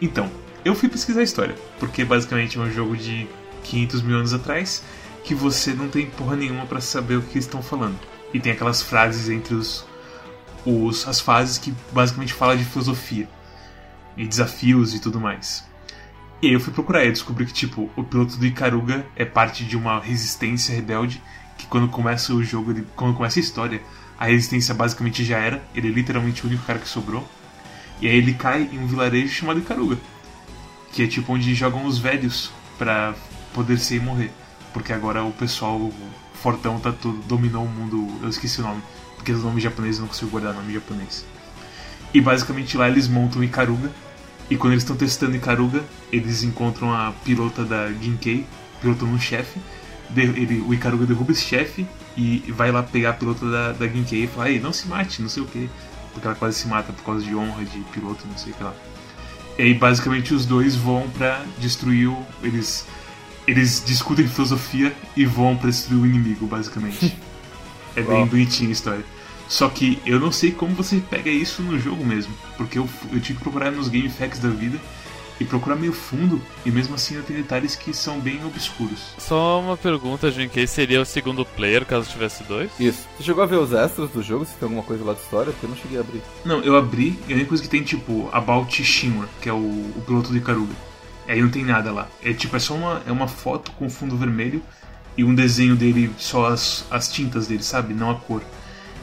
Então, 0.00 0.30
eu 0.64 0.74
fui 0.74 0.88
pesquisar 0.88 1.20
a 1.20 1.24
história, 1.24 1.54
porque 1.78 2.04
basicamente 2.04 2.58
é 2.58 2.60
um 2.60 2.70
jogo 2.70 2.96
de 2.96 3.26
500 3.64 4.02
mil 4.02 4.16
anos 4.16 4.32
atrás 4.34 4.82
que 5.22 5.34
você 5.34 5.72
não 5.72 5.88
tem 5.88 6.06
porra 6.06 6.36
nenhuma 6.36 6.64
pra 6.66 6.80
saber 6.80 7.16
o 7.16 7.22
que 7.22 7.32
eles 7.34 7.44
estão 7.44 7.62
falando. 7.62 7.98
E 8.32 8.40
tem 8.40 8.52
aquelas 8.52 8.82
frases 8.82 9.28
entre 9.28 9.54
os, 9.54 9.84
os 10.64 11.06
as 11.08 11.20
fases 11.20 11.58
que 11.58 11.74
basicamente 11.92 12.32
fala 12.32 12.56
de 12.56 12.64
filosofia 12.64 13.28
e 14.16 14.26
desafios 14.26 14.94
e 14.94 15.00
tudo 15.00 15.20
mais. 15.20 15.64
E 16.42 16.46
aí 16.48 16.52
eu 16.52 16.60
fui 16.60 16.72
procurar 16.72 17.04
e 17.04 17.10
descobri 17.10 17.44
que 17.46 17.52
tipo 17.52 17.90
o 17.96 18.02
piloto 18.04 18.36
do 18.36 18.46
Ikaruga 18.46 19.04
é 19.16 19.24
parte 19.24 19.64
de 19.64 19.76
uma 19.76 20.00
resistência 20.00 20.74
rebelde 20.74 21.22
que 21.58 21.66
quando 21.66 21.88
começa 21.88 22.32
o 22.32 22.42
jogo, 22.42 22.70
ele- 22.70 22.86
quando 22.96 23.14
começa 23.14 23.38
a 23.38 23.42
história, 23.42 23.82
a 24.18 24.26
resistência 24.26 24.74
basicamente 24.74 25.24
já 25.24 25.38
era, 25.38 25.62
ele 25.74 25.88
é 25.88 25.90
literalmente 25.90 26.42
o 26.44 26.48
único 26.48 26.64
cara 26.64 26.78
que 26.78 26.88
sobrou. 26.88 27.28
E 28.00 28.06
aí 28.06 28.16
ele 28.16 28.32
cai 28.32 28.68
em 28.72 28.78
um 28.78 28.86
vilarejo 28.86 29.28
chamado 29.34 29.58
Ikaruga, 29.58 29.98
que 30.92 31.02
é 31.02 31.06
tipo 31.06 31.32
onde 31.34 31.54
jogam 31.54 31.84
os 31.84 31.98
velhos 31.98 32.50
pra 32.78 33.14
poder 33.52 33.78
ser 33.78 33.96
e 33.96 34.00
morrer, 34.00 34.30
porque 34.72 34.92
agora 34.92 35.22
o 35.22 35.32
pessoal 35.32 35.92
fortão 36.42 36.78
tá 36.80 36.92
dominou 37.28 37.64
o 37.64 37.68
mundo, 37.68 38.08
eu 38.22 38.28
esqueci 38.28 38.60
o 38.60 38.64
nome, 38.64 38.82
porque 39.16 39.32
os 39.32 39.42
nomes 39.42 39.62
japoneses 39.62 39.96
eu 39.98 40.02
não 40.02 40.08
consigo 40.08 40.30
guardar 40.30 40.54
nome 40.54 40.72
japonês. 40.72 41.24
E 42.12 42.20
basicamente 42.20 42.76
lá 42.76 42.88
eles 42.88 43.06
montam 43.08 43.42
Ikaruga. 43.44 43.90
E 44.48 44.56
quando 44.56 44.72
eles 44.72 44.82
estão 44.82 44.96
testando 44.96 45.36
Ikaruga, 45.36 45.84
eles 46.10 46.42
encontram 46.42 46.92
a 46.92 47.12
pilota 47.24 47.64
da 47.64 47.92
Ginkei, 47.92 48.44
pilotando 48.80 49.12
um 49.12 49.20
chefe. 49.20 49.60
Ele- 50.16 50.60
o 50.66 50.74
Ikaruga 50.74 51.06
derruba 51.06 51.30
esse 51.30 51.42
chefe 51.44 51.86
e 52.16 52.42
vai 52.48 52.72
lá 52.72 52.82
pegar 52.82 53.10
a 53.10 53.12
pilota 53.12 53.48
da, 53.48 53.72
da 53.72 53.86
Ginkei 53.86 54.24
e 54.24 54.26
fala: 54.26 54.50
Ei, 54.50 54.58
não 54.58 54.72
se 54.72 54.88
mate, 54.88 55.22
não 55.22 55.28
sei 55.28 55.42
o 55.44 55.46
que. 55.46 55.70
Porque 56.12 56.26
ela 56.26 56.34
quase 56.34 56.58
se 56.58 56.66
mata 56.66 56.92
por 56.92 57.04
causa 57.04 57.24
de 57.24 57.32
honra 57.32 57.64
de 57.64 57.78
piloto, 57.92 58.26
não 58.26 58.36
sei 58.36 58.52
o 58.52 58.56
que 58.56 58.64
lá. 58.64 58.74
E 59.56 59.62
aí 59.62 59.74
basicamente 59.74 60.34
os 60.34 60.44
dois 60.44 60.74
vão 60.74 61.08
pra 61.10 61.44
destruir 61.58 62.08
o. 62.08 62.26
Eles. 62.42 62.86
Eles 63.50 63.82
discutem 63.84 64.28
filosofia 64.28 64.94
e 65.16 65.26
vão 65.26 65.56
pra 65.56 65.70
destruir 65.70 66.00
o 66.00 66.06
inimigo, 66.06 66.46
basicamente. 66.46 67.16
é 67.96 68.00
bem 68.00 68.18
Uau. 68.18 68.26
bonitinha 68.26 68.68
a 68.68 68.72
história. 68.72 69.04
Só 69.48 69.68
que 69.68 70.00
eu 70.06 70.20
não 70.20 70.30
sei 70.30 70.52
como 70.52 70.72
você 70.72 71.02
pega 71.10 71.28
isso 71.28 71.60
no 71.60 71.76
jogo 71.76 72.06
mesmo. 72.06 72.32
Porque 72.56 72.78
eu, 72.78 72.88
eu 73.12 73.20
tive 73.20 73.38
que 73.38 73.42
procurar 73.42 73.72
nos 73.72 73.88
Game 73.88 74.08
Facts 74.08 74.38
da 74.38 74.48
vida 74.48 74.78
e 75.40 75.44
procurar 75.44 75.74
meio 75.74 75.92
fundo, 75.92 76.40
e 76.64 76.70
mesmo 76.70 76.94
assim 76.94 77.16
eu 77.16 77.24
tenho 77.24 77.42
detalhes 77.42 77.74
que 77.74 77.92
são 77.92 78.20
bem 78.20 78.44
obscuros. 78.44 79.00
Só 79.18 79.58
uma 79.58 79.76
pergunta, 79.76 80.30
quem 80.52 80.66
seria 80.66 81.00
o 81.00 81.04
segundo 81.04 81.44
player 81.44 81.84
caso 81.84 82.08
tivesse 82.08 82.44
dois? 82.44 82.70
Isso. 82.78 83.08
Você 83.16 83.24
chegou 83.24 83.42
a 83.42 83.46
ver 83.46 83.56
os 83.56 83.72
extras 83.72 84.10
do 84.10 84.22
jogo, 84.22 84.44
se 84.44 84.54
tem 84.54 84.66
alguma 84.66 84.84
coisa 84.84 85.02
lá 85.02 85.14
de 85.14 85.20
história? 85.20 85.50
Porque 85.50 85.66
eu 85.66 85.70
não 85.70 85.76
cheguei 85.76 85.98
a 85.98 86.02
abrir. 86.02 86.22
Não, 86.44 86.60
eu 86.60 86.76
abri 86.76 87.18
e 87.26 87.32
a 87.32 87.34
única 87.34 87.48
coisa 87.48 87.62
que 87.62 87.68
tem 87.68 87.82
tipo 87.82 88.28
About 88.30 88.84
Shinra, 88.84 89.28
que 89.40 89.48
é 89.48 89.52
o, 89.52 89.56
o 89.56 90.02
piloto 90.06 90.30
de 90.30 90.38
Ikaruga. 90.38 90.89
Aí 91.30 91.40
não 91.40 91.48
tem 91.48 91.64
nada 91.64 91.92
lá. 91.92 92.08
É 92.24 92.32
tipo, 92.32 92.56
é 92.56 92.58
só 92.58 92.74
uma, 92.74 93.00
é 93.06 93.12
uma 93.12 93.28
foto 93.28 93.70
com 93.72 93.88
fundo 93.88 94.16
vermelho 94.16 94.60
e 95.16 95.22
um 95.22 95.32
desenho 95.32 95.76
dele, 95.76 96.10
só 96.18 96.46
as, 96.46 96.84
as 96.90 97.08
tintas 97.08 97.46
dele, 97.46 97.62
sabe? 97.62 97.94
Não 97.94 98.10
a 98.10 98.16
cor. 98.16 98.42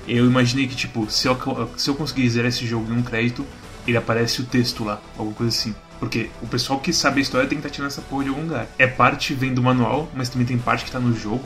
Eu 0.06 0.26
imaginei 0.26 0.68
que, 0.68 0.76
tipo, 0.76 1.10
se 1.10 1.28
eu, 1.28 1.38
se 1.78 1.90
eu 1.90 1.96
conseguir 1.96 2.28
zerar 2.30 2.50
esse 2.50 2.66
jogo 2.66 2.92
em 2.92 2.98
um 2.98 3.02
crédito, 3.02 3.46
ele 3.88 3.96
aparece 3.96 4.42
o 4.42 4.46
texto 4.46 4.84
lá, 4.84 5.02
alguma 5.18 5.36
coisa 5.36 5.56
assim. 5.56 5.74
Porque 6.00 6.30
o 6.42 6.48
pessoal 6.48 6.80
que 6.80 6.92
sabe 6.92 7.20
a 7.20 7.22
história 7.22 7.48
tem 7.48 7.58
que 7.58 7.66
estar 7.66 7.74
tirando 7.74 7.92
essa 7.92 8.02
porra 8.02 8.26
de 8.26 8.30
algum 8.30 8.42
lugar. 8.42 8.68
É 8.78 8.88
parte 8.88 9.34
vem 9.34 9.54
do 9.54 9.64
manual, 9.64 10.10
mas 10.14 10.28
também 10.28 10.46
tem 10.46 10.58
parte 10.58 10.84
que 10.84 10.92
tá 10.92 11.00
no 11.00 11.16
jogo. 11.16 11.44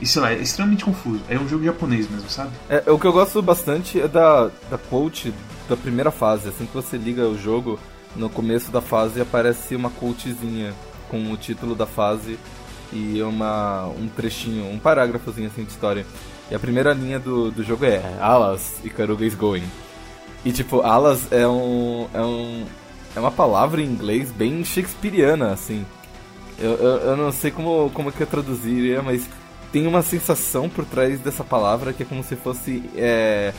E 0.00 0.06
sei 0.06 0.22
lá, 0.22 0.32
é 0.32 0.38
extremamente 0.38 0.84
confuso. 0.84 1.20
É 1.28 1.38
um 1.38 1.48
jogo 1.48 1.64
japonês 1.64 2.08
mesmo, 2.08 2.30
sabe? 2.30 2.50
É, 2.68 2.90
o 2.90 2.98
que 2.98 3.06
eu 3.06 3.12
gosto 3.12 3.42
bastante 3.42 4.00
é 4.00 4.06
da, 4.06 4.50
da 4.70 4.78
quote 4.78 5.34
da 5.68 5.76
primeira 5.76 6.10
fase. 6.10 6.48
Assim 6.48 6.64
que 6.64 6.74
você 6.74 6.96
liga 6.96 7.28
o 7.28 7.36
jogo, 7.36 7.78
no 8.16 8.28
começo 8.28 8.70
da 8.70 8.80
fase 8.80 9.20
aparece 9.20 9.74
uma 9.74 9.90
quotezinha 9.90 10.72
com 11.08 11.30
o 11.30 11.36
título 11.36 11.74
da 11.74 11.86
fase 11.86 12.38
e 12.92 13.22
uma, 13.22 13.86
um 13.86 14.08
trechinho, 14.08 14.70
um 14.70 14.78
parágrafozinho 14.78 15.48
assim 15.48 15.64
de 15.64 15.70
história. 15.70 16.06
E 16.50 16.54
a 16.54 16.58
primeira 16.58 16.92
linha 16.92 17.18
do, 17.18 17.50
do 17.50 17.62
jogo 17.62 17.84
é 17.84 18.02
Alas, 18.20 18.80
Ikaruga 18.84 19.24
is 19.24 19.34
going. 19.34 19.64
E 20.44 20.52
tipo, 20.52 20.80
Alas 20.80 21.30
é 21.30 21.46
um. 21.46 22.08
é 22.12 22.20
um. 22.20 22.64
é 23.16 23.20
uma 23.20 23.30
palavra 23.30 23.80
em 23.80 23.86
inglês 23.86 24.30
bem 24.30 24.64
shakespeariana, 24.64 25.52
assim. 25.52 25.86
Eu, 26.58 26.72
eu, 26.72 26.96
eu 26.98 27.16
não 27.16 27.32
sei 27.32 27.50
como, 27.50 27.90
como 27.90 28.12
que 28.12 28.20
eu 28.20 28.26
traduziria, 28.26 29.02
mas 29.02 29.28
tem 29.72 29.86
uma 29.86 30.02
sensação 30.02 30.68
por 30.68 30.84
trás 30.84 31.18
dessa 31.20 31.42
palavra 31.42 31.92
que 31.92 32.02
é 32.02 32.06
como 32.06 32.22
se 32.22 32.36
fosse. 32.36 32.82
É, 32.96 33.54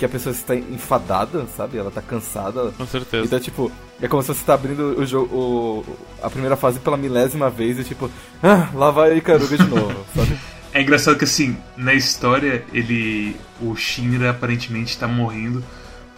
que 0.00 0.04
a 0.04 0.08
pessoa 0.08 0.32
está 0.34 0.56
enfadada, 0.56 1.46
sabe? 1.56 1.78
Ela 1.78 1.90
tá 1.90 2.02
cansada. 2.02 2.72
Com 2.76 2.86
certeza. 2.86 3.24
Então, 3.26 3.38
tipo, 3.38 3.70
é 4.02 4.08
como 4.08 4.22
se 4.22 4.28
você 4.28 4.42
tá 4.44 4.54
abrindo 4.54 4.98
o 4.98 5.06
jogo, 5.06 5.36
o- 5.36 5.84
a 6.22 6.28
primeira 6.28 6.56
fase 6.56 6.80
pela 6.80 6.96
milésima 6.96 7.48
vez 7.48 7.78
e 7.78 7.84
tipo, 7.84 8.10
ah, 8.42 8.68
lá 8.74 8.90
vai 8.90 9.16
Ikaruga 9.18 9.56
de 9.58 9.66
novo, 9.68 9.94
sabe? 10.16 10.36
É 10.72 10.80
engraçado 10.82 11.16
que 11.18 11.24
assim, 11.24 11.56
na 11.76 11.94
história, 11.94 12.64
ele. 12.72 13.36
O 13.60 13.76
Shinra 13.76 14.30
aparentemente 14.30 14.96
tá 14.96 15.06
morrendo 15.06 15.62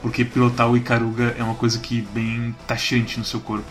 porque 0.00 0.24
pilotar 0.24 0.70
o 0.70 0.76
Ikaruga 0.76 1.34
é 1.38 1.42
uma 1.42 1.54
coisa 1.54 1.78
que 1.78 2.02
bem 2.14 2.54
taxante 2.66 3.18
no 3.18 3.24
seu 3.24 3.40
corpo. 3.40 3.64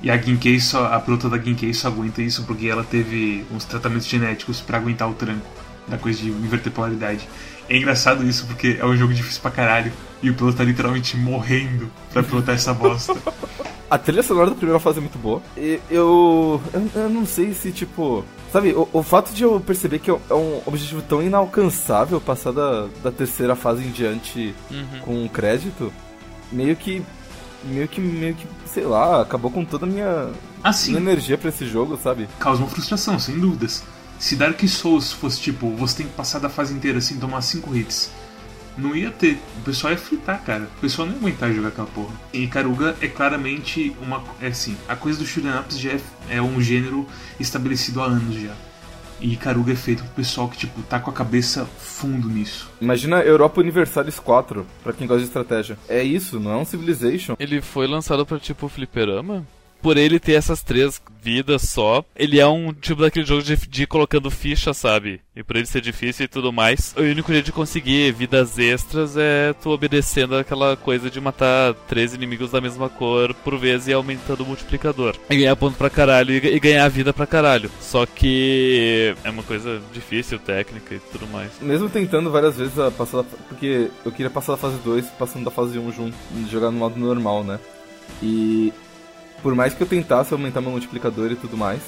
E 0.00 0.10
a 0.10 0.16
Ginkei 0.16 0.58
só. 0.60 0.86
A 0.86 1.00
pilota 1.00 1.28
da 1.28 1.36
Ginkei 1.36 1.74
só 1.74 1.88
aguenta 1.88 2.22
isso 2.22 2.44
porque 2.44 2.66
ela 2.68 2.84
teve 2.84 3.44
uns 3.52 3.64
tratamentos 3.64 4.06
genéticos 4.06 4.60
pra 4.60 4.78
aguentar 4.78 5.10
o 5.10 5.14
tranco 5.14 5.44
da 5.88 5.98
coisa 5.98 6.20
de 6.20 6.28
inverter 6.30 6.72
polaridade. 6.72 7.28
É 7.68 7.76
engraçado 7.76 8.24
isso 8.26 8.46
porque 8.46 8.76
é 8.80 8.84
um 8.86 8.96
jogo 8.96 9.12
difícil 9.12 9.40
pra 9.42 9.50
caralho 9.50 9.92
e 10.22 10.30
o 10.30 10.34
piloto 10.34 10.56
tá 10.56 10.64
literalmente 10.64 11.16
morrendo 11.16 11.90
pra 12.12 12.22
pilotar 12.22 12.54
essa 12.54 12.72
bosta. 12.72 13.14
A 13.90 13.96
trilha 13.96 14.22
sonora 14.22 14.50
da 14.50 14.54
primeira 14.56 14.78
fase 14.78 14.98
é 14.98 15.00
muito 15.00 15.18
boa. 15.18 15.40
E 15.56 15.80
eu, 15.90 16.60
eu. 16.74 16.88
eu 16.94 17.08
não 17.08 17.24
sei 17.24 17.54
se, 17.54 17.72
tipo. 17.72 18.22
Sabe, 18.52 18.72
o, 18.72 18.86
o 18.92 19.02
fato 19.02 19.32
de 19.32 19.42
eu 19.44 19.58
perceber 19.60 19.98
que 19.98 20.10
é 20.10 20.14
um 20.34 20.60
objetivo 20.66 21.00
tão 21.00 21.22
inalcançável 21.22 22.20
passar 22.20 22.52
da, 22.52 22.86
da 23.02 23.10
terceira 23.10 23.56
fase 23.56 23.82
em 23.84 23.90
diante 23.90 24.54
Uhum. 24.70 25.00
com 25.00 25.28
crédito, 25.30 25.90
meio 26.52 26.76
que. 26.76 27.02
Meio 27.64 27.88
que, 27.88 27.98
meio 28.00 28.34
que, 28.34 28.46
sei 28.66 28.84
lá, 28.84 29.22
acabou 29.22 29.50
com 29.50 29.64
toda 29.64 29.84
a 29.86 29.88
minha, 29.88 30.28
Assim, 30.62 30.90
minha 30.90 31.00
energia 31.02 31.36
pra 31.38 31.48
esse 31.48 31.66
jogo, 31.66 31.98
sabe? 32.00 32.28
causa 32.38 32.60
uma 32.62 32.68
frustração, 32.68 33.18
sem 33.18 33.38
dúvidas. 33.40 33.82
Se 34.18 34.36
Dark 34.36 34.60
Souls 34.66 35.12
fosse 35.12 35.40
tipo, 35.40 35.70
você 35.76 35.98
tem 35.98 36.06
que 36.06 36.14
passar 36.14 36.38
da 36.38 36.48
fase 36.48 36.74
inteira 36.74 36.98
assim, 36.98 37.18
tomar 37.18 37.40
5 37.40 37.74
hits, 37.76 38.10
não 38.78 38.94
ia 38.94 39.10
ter. 39.10 39.38
O 39.58 39.62
pessoal 39.62 39.92
ia 39.92 39.98
fritar, 39.98 40.42
cara. 40.44 40.68
O 40.76 40.80
pessoal 40.80 41.06
não 41.06 41.14
ia 41.14 41.20
aguentar 41.20 41.52
jogar 41.52 41.68
aquela 41.68 41.88
porra. 41.88 42.14
E 42.32 42.46
Karuga 42.46 42.96
é 43.00 43.08
claramente 43.08 43.94
uma. 44.00 44.22
É 44.40 44.48
assim, 44.48 44.76
a 44.88 44.96
coisa 44.96 45.18
do 45.18 45.26
shoot'em 45.26 45.58
ups 45.58 45.78
já 45.78 45.92
é, 45.92 46.00
é 46.30 46.42
um 46.42 46.60
gênero 46.60 47.06
estabelecido 47.38 48.00
há 48.00 48.06
anos 48.06 48.40
já. 48.40 48.54
E 49.20 49.36
Karuga 49.36 49.72
é 49.72 49.76
feito 49.76 50.04
pro 50.04 50.12
pessoal 50.12 50.48
que, 50.48 50.56
tipo, 50.56 50.80
tá 50.82 51.00
com 51.00 51.10
a 51.10 51.12
cabeça 51.12 51.64
fundo 51.64 52.28
nisso. 52.28 52.70
Imagina 52.80 53.20
Europa 53.20 53.60
Universalis 53.60 54.20
4, 54.20 54.64
pra 54.84 54.92
quem 54.92 55.08
gosta 55.08 55.22
de 55.22 55.26
estratégia. 55.26 55.76
É 55.88 56.02
isso, 56.04 56.38
não 56.38 56.52
é 56.52 56.56
um 56.56 56.64
Civilization. 56.64 57.34
Ele 57.38 57.60
foi 57.60 57.88
lançado 57.88 58.24
pra 58.24 58.38
tipo 58.38 58.68
fliperama. 58.68 59.44
Por 59.82 59.96
ele 59.96 60.18
ter 60.18 60.32
essas 60.32 60.62
três 60.62 61.00
vidas 61.22 61.62
só, 61.62 62.04
ele 62.16 62.40
é 62.40 62.46
um 62.46 62.72
tipo 62.72 63.02
daquele 63.02 63.26
jogo 63.26 63.42
de, 63.42 63.56
de 63.56 63.82
ir 63.82 63.86
colocando 63.86 64.30
ficha, 64.30 64.72
sabe? 64.72 65.20
E 65.36 65.42
por 65.42 65.56
ele 65.56 65.66
ser 65.66 65.80
difícil 65.80 66.24
e 66.24 66.28
tudo 66.28 66.52
mais, 66.52 66.94
o 66.96 67.02
único 67.02 67.32
jeito 67.32 67.46
de 67.46 67.52
conseguir 67.52 68.12
vidas 68.12 68.58
extras 68.58 69.16
é 69.16 69.52
tu 69.52 69.70
obedecendo 69.70 70.36
aquela 70.36 70.76
coisa 70.76 71.10
de 71.10 71.20
matar 71.20 71.74
três 71.86 72.14
inimigos 72.14 72.50
da 72.50 72.60
mesma 72.60 72.88
cor 72.88 73.34
por 73.34 73.58
vez 73.58 73.86
e 73.86 73.92
aumentando 73.92 74.42
o 74.42 74.46
multiplicador. 74.46 75.16
E 75.28 75.36
ganhar 75.36 75.56
ponto 75.56 75.76
pra 75.76 75.90
caralho 75.90 76.32
e, 76.32 76.54
e 76.54 76.60
ganhar 76.60 76.88
vida 76.88 77.12
pra 77.12 77.26
caralho. 77.26 77.70
Só 77.80 78.06
que 78.06 79.14
é 79.22 79.30
uma 79.30 79.42
coisa 79.42 79.80
difícil, 79.92 80.38
técnica 80.38 80.94
e 80.94 80.98
tudo 80.98 81.26
mais. 81.28 81.52
Mesmo 81.60 81.88
tentando 81.88 82.30
várias 82.30 82.56
vezes 82.56 82.78
a 82.78 82.90
passar 82.90 83.22
Porque 83.48 83.90
eu 84.04 84.12
queria 84.12 84.30
passar 84.30 84.52
da 84.52 84.58
fase 84.58 84.78
2 84.78 85.06
passando 85.18 85.44
da 85.44 85.50
fase 85.50 85.78
1 85.78 85.92
junto, 85.92 86.16
jogar 86.50 86.70
no 86.70 86.78
modo 86.78 86.98
normal, 86.98 87.44
né? 87.44 87.58
E 88.22 88.72
por 89.42 89.54
mais 89.54 89.74
que 89.74 89.82
eu 89.82 89.86
tentasse 89.86 90.32
aumentar 90.32 90.60
meu 90.60 90.70
multiplicador 90.70 91.30
e 91.32 91.36
tudo 91.36 91.56
mais, 91.56 91.80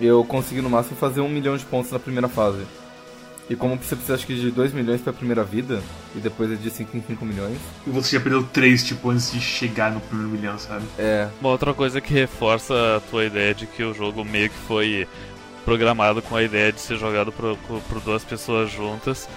eu 0.00 0.24
consegui 0.24 0.60
no 0.60 0.70
máximo 0.70 0.96
fazer 0.96 1.20
um 1.20 1.28
milhão 1.28 1.56
de 1.56 1.64
pontos 1.64 1.90
na 1.90 1.98
primeira 1.98 2.28
fase. 2.28 2.62
E 3.48 3.54
como 3.54 3.76
você 3.76 3.94
precisa 3.94 4.14
acho 4.14 4.26
que 4.26 4.34
de 4.34 4.50
2 4.50 4.72
milhões 4.72 5.00
pra 5.00 5.12
primeira 5.12 5.44
vida, 5.44 5.80
e 6.16 6.18
depois 6.18 6.50
é 6.50 6.56
de 6.56 6.68
5 6.68 6.96
em 6.96 7.02
5 7.02 7.24
milhões, 7.24 7.56
E 7.86 7.90
você 7.90 8.16
já 8.16 8.20
perdeu 8.20 8.42
3, 8.42 8.84
tipo, 8.84 9.08
antes 9.08 9.30
de 9.30 9.40
chegar 9.40 9.92
no 9.92 10.00
primeiro 10.00 10.32
milhão, 10.32 10.58
sabe? 10.58 10.84
é. 10.98 11.28
Uma 11.40 11.50
outra 11.50 11.72
coisa 11.72 12.00
que 12.00 12.12
reforça 12.12 12.96
a 12.96 13.00
tua 13.08 13.24
ideia 13.24 13.54
de 13.54 13.66
que 13.66 13.84
o 13.84 13.94
jogo 13.94 14.24
meio 14.24 14.50
que 14.50 14.58
foi 14.66 15.06
programado 15.64 16.20
com 16.22 16.34
a 16.34 16.42
ideia 16.42 16.72
de 16.72 16.80
ser 16.80 16.96
jogado 16.96 17.30
por, 17.30 17.56
por 17.88 18.00
duas 18.00 18.24
pessoas 18.24 18.70
juntas 18.70 19.28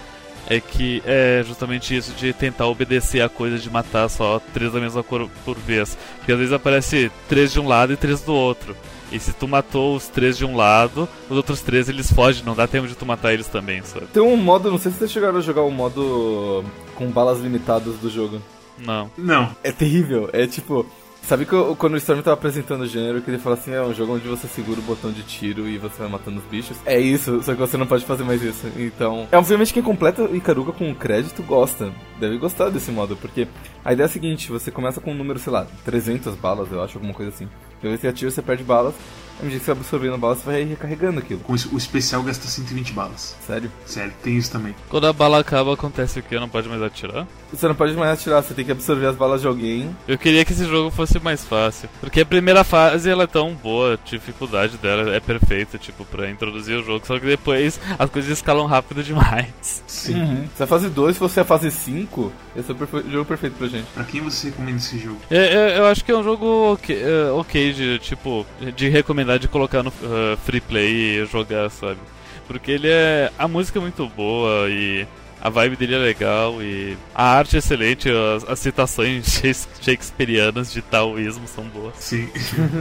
é 0.50 0.60
que 0.60 1.00
é 1.06 1.44
justamente 1.46 1.96
isso 1.96 2.12
de 2.12 2.32
tentar 2.32 2.66
obedecer 2.66 3.22
a 3.22 3.28
coisa 3.28 3.56
de 3.56 3.70
matar 3.70 4.08
só 4.10 4.40
três 4.52 4.72
da 4.72 4.80
mesma 4.80 5.00
cor 5.00 5.30
por 5.44 5.56
vez. 5.56 5.96
Porque 6.18 6.32
às 6.32 6.38
vezes 6.38 6.52
aparece 6.52 7.10
três 7.28 7.52
de 7.52 7.60
um 7.60 7.68
lado 7.68 7.92
e 7.92 7.96
três 7.96 8.20
do 8.22 8.34
outro. 8.34 8.76
E 9.12 9.18
se 9.18 9.32
tu 9.32 9.46
matou 9.46 9.94
os 9.94 10.08
três 10.08 10.36
de 10.36 10.44
um 10.44 10.56
lado, 10.56 11.08
os 11.28 11.36
outros 11.36 11.60
três 11.62 11.88
eles 11.88 12.12
fogem, 12.12 12.44
não 12.44 12.56
dá 12.56 12.66
tempo 12.66 12.88
de 12.88 12.96
tu 12.96 13.06
matar 13.06 13.32
eles 13.32 13.46
também, 13.46 13.80
sabe? 13.82 14.06
Tem 14.06 14.22
um 14.22 14.36
modo, 14.36 14.70
não 14.70 14.78
sei 14.78 14.90
se 14.90 14.98
vocês 14.98 15.12
chegaram 15.12 15.38
a 15.38 15.40
jogar 15.40 15.62
o 15.62 15.70
modo 15.70 16.64
com 16.96 17.08
balas 17.10 17.38
limitadas 17.38 17.94
do 17.96 18.10
jogo. 18.10 18.42
Não. 18.76 19.08
Não. 19.16 19.54
É 19.62 19.70
terrível, 19.70 20.30
é 20.32 20.46
tipo. 20.48 20.84
Sabe 21.30 21.46
que 21.46 21.52
eu- 21.52 21.76
quando 21.76 21.94
o 21.94 21.96
Storm 21.96 22.22
tava 22.22 22.34
apresentando 22.34 22.80
o 22.80 22.86
gênero, 22.88 23.22
que 23.22 23.30
ele 23.30 23.38
fala 23.38 23.54
assim, 23.54 23.70
é 23.72 23.80
um 23.80 23.94
jogo 23.94 24.16
onde 24.16 24.26
você 24.26 24.48
segura 24.48 24.80
o 24.80 24.82
botão 24.82 25.12
de 25.12 25.22
tiro 25.22 25.68
e 25.68 25.78
você 25.78 25.96
vai 26.00 26.08
matando 26.08 26.38
os 26.38 26.44
bichos? 26.46 26.76
É 26.84 26.98
isso, 26.98 27.40
só 27.44 27.54
que 27.54 27.60
você 27.60 27.76
não 27.76 27.86
pode 27.86 28.04
fazer 28.04 28.24
mais 28.24 28.42
isso. 28.42 28.66
Então, 28.76 29.28
é 29.30 29.38
obviamente 29.38 29.72
quem 29.72 29.80
completa 29.80 30.24
Ikaruga 30.32 30.72
com 30.72 30.92
crédito 30.92 31.40
gosta. 31.44 31.92
Deve 32.18 32.36
gostar 32.36 32.68
desse 32.70 32.90
modo, 32.90 33.16
porque 33.16 33.46
a 33.84 33.92
ideia 33.92 34.06
é 34.06 34.08
a 34.08 34.10
seguinte, 34.10 34.50
você 34.50 34.72
começa 34.72 35.00
com 35.00 35.12
um 35.12 35.14
número, 35.14 35.38
sei 35.38 35.52
lá, 35.52 35.68
300 35.84 36.34
balas, 36.34 36.72
eu 36.72 36.82
acho, 36.82 36.98
alguma 36.98 37.14
coisa 37.14 37.30
assim. 37.30 37.48
Depois 37.80 38.00
você 38.00 38.08
atira, 38.08 38.28
você 38.32 38.42
perde 38.42 38.64
balas. 38.64 38.96
À 39.40 39.44
medida 39.44 39.58
que 39.60 39.64
você 39.64 39.72
vai 39.72 39.80
absorvendo 39.80 40.18
balas, 40.18 40.38
você 40.38 40.44
vai 40.46 40.64
recarregando 40.64 41.18
aquilo. 41.18 41.40
Com 41.40 41.54
isso, 41.54 41.68
o 41.74 41.78
especial 41.78 42.22
gasta 42.22 42.46
120 42.46 42.92
balas. 42.92 43.36
Sério. 43.46 43.70
Sério, 43.86 44.12
tem 44.22 44.36
isso 44.36 44.50
também. 44.52 44.74
Quando 44.88 45.06
a 45.06 45.12
bala 45.12 45.38
acaba, 45.40 45.72
acontece 45.74 46.18
o 46.20 46.22
que? 46.22 46.38
Não 46.38 46.48
pode 46.48 46.68
mais 46.68 46.82
atirar? 46.82 47.26
Você 47.52 47.66
não 47.66 47.74
pode 47.74 47.94
mais 47.94 48.12
atirar, 48.12 48.42
você 48.42 48.54
tem 48.54 48.64
que 48.64 48.70
absorver 48.72 49.06
as 49.06 49.16
balas 49.16 49.40
de 49.40 49.46
alguém. 49.46 49.94
Eu 50.06 50.18
queria 50.18 50.44
que 50.44 50.52
esse 50.52 50.64
jogo 50.66 50.90
fosse 50.90 51.18
mais 51.18 51.44
fácil. 51.44 51.88
Porque 52.00 52.20
a 52.20 52.26
primeira 52.26 52.62
fase 52.64 53.08
ela 53.10 53.24
é 53.24 53.26
tão 53.26 53.54
boa, 53.54 53.94
a 53.94 53.98
dificuldade 54.08 54.76
dela 54.76 55.14
é 55.14 55.20
perfeita, 55.20 55.78
tipo, 55.78 56.04
pra 56.04 56.30
introduzir 56.30 56.78
o 56.78 56.84
jogo. 56.84 57.04
Só 57.06 57.18
que 57.18 57.26
depois 57.26 57.80
as 57.98 58.10
coisas 58.10 58.30
escalam 58.30 58.66
rápido 58.66 59.02
demais. 59.02 59.82
Sim. 59.86 60.46
Se 60.54 60.62
é 60.62 60.64
a 60.64 60.66
fase 60.66 60.88
2, 60.88 61.14
se 61.16 61.20
você 61.20 61.40
é 61.40 61.42
a 61.42 61.46
fase 61.46 61.70
5, 61.70 62.32
esse 62.56 62.70
é 62.70 62.74
o 62.74 62.76
perfe- 62.76 63.10
jogo 63.10 63.24
perfeito 63.24 63.54
pra 63.56 63.66
gente. 63.68 63.86
Pra 63.94 64.04
quem 64.04 64.20
você 64.20 64.48
recomenda 64.50 64.76
esse 64.78 64.98
jogo? 64.98 65.18
É, 65.30 65.36
é, 65.74 65.78
eu 65.78 65.86
acho 65.86 66.04
que 66.04 66.12
é 66.12 66.16
um 66.16 66.22
jogo 66.22 66.72
ok, 66.74 66.96
é, 67.02 67.30
ok 67.32 67.72
de, 67.72 67.98
tipo, 68.00 68.46
de 68.76 68.88
recomendar 68.88 69.29
de 69.38 69.48
colocar 69.48 69.82
no 69.82 69.90
uh, 69.90 70.36
free 70.44 70.60
play 70.60 71.22
e 71.22 71.26
jogar, 71.26 71.70
sabe? 71.70 71.98
Porque 72.46 72.70
ele 72.72 72.88
é. 72.88 73.30
A 73.38 73.46
música 73.46 73.78
é 73.78 73.82
muito 73.82 74.06
boa 74.08 74.68
e 74.68 75.06
a 75.40 75.48
vibe 75.48 75.76
dele 75.76 75.94
é 75.94 75.98
legal 75.98 76.62
e 76.62 76.96
a 77.14 77.24
arte 77.24 77.56
é 77.56 77.60
excelente, 77.60 78.10
as, 78.10 78.46
as 78.46 78.58
citações 78.58 79.24
shakes- 79.40 79.68
shakespearianas 79.80 80.70
de 80.72 80.82
taoísmo 80.82 81.46
são 81.46 81.64
boas. 81.64 81.94
Sim. 81.96 82.28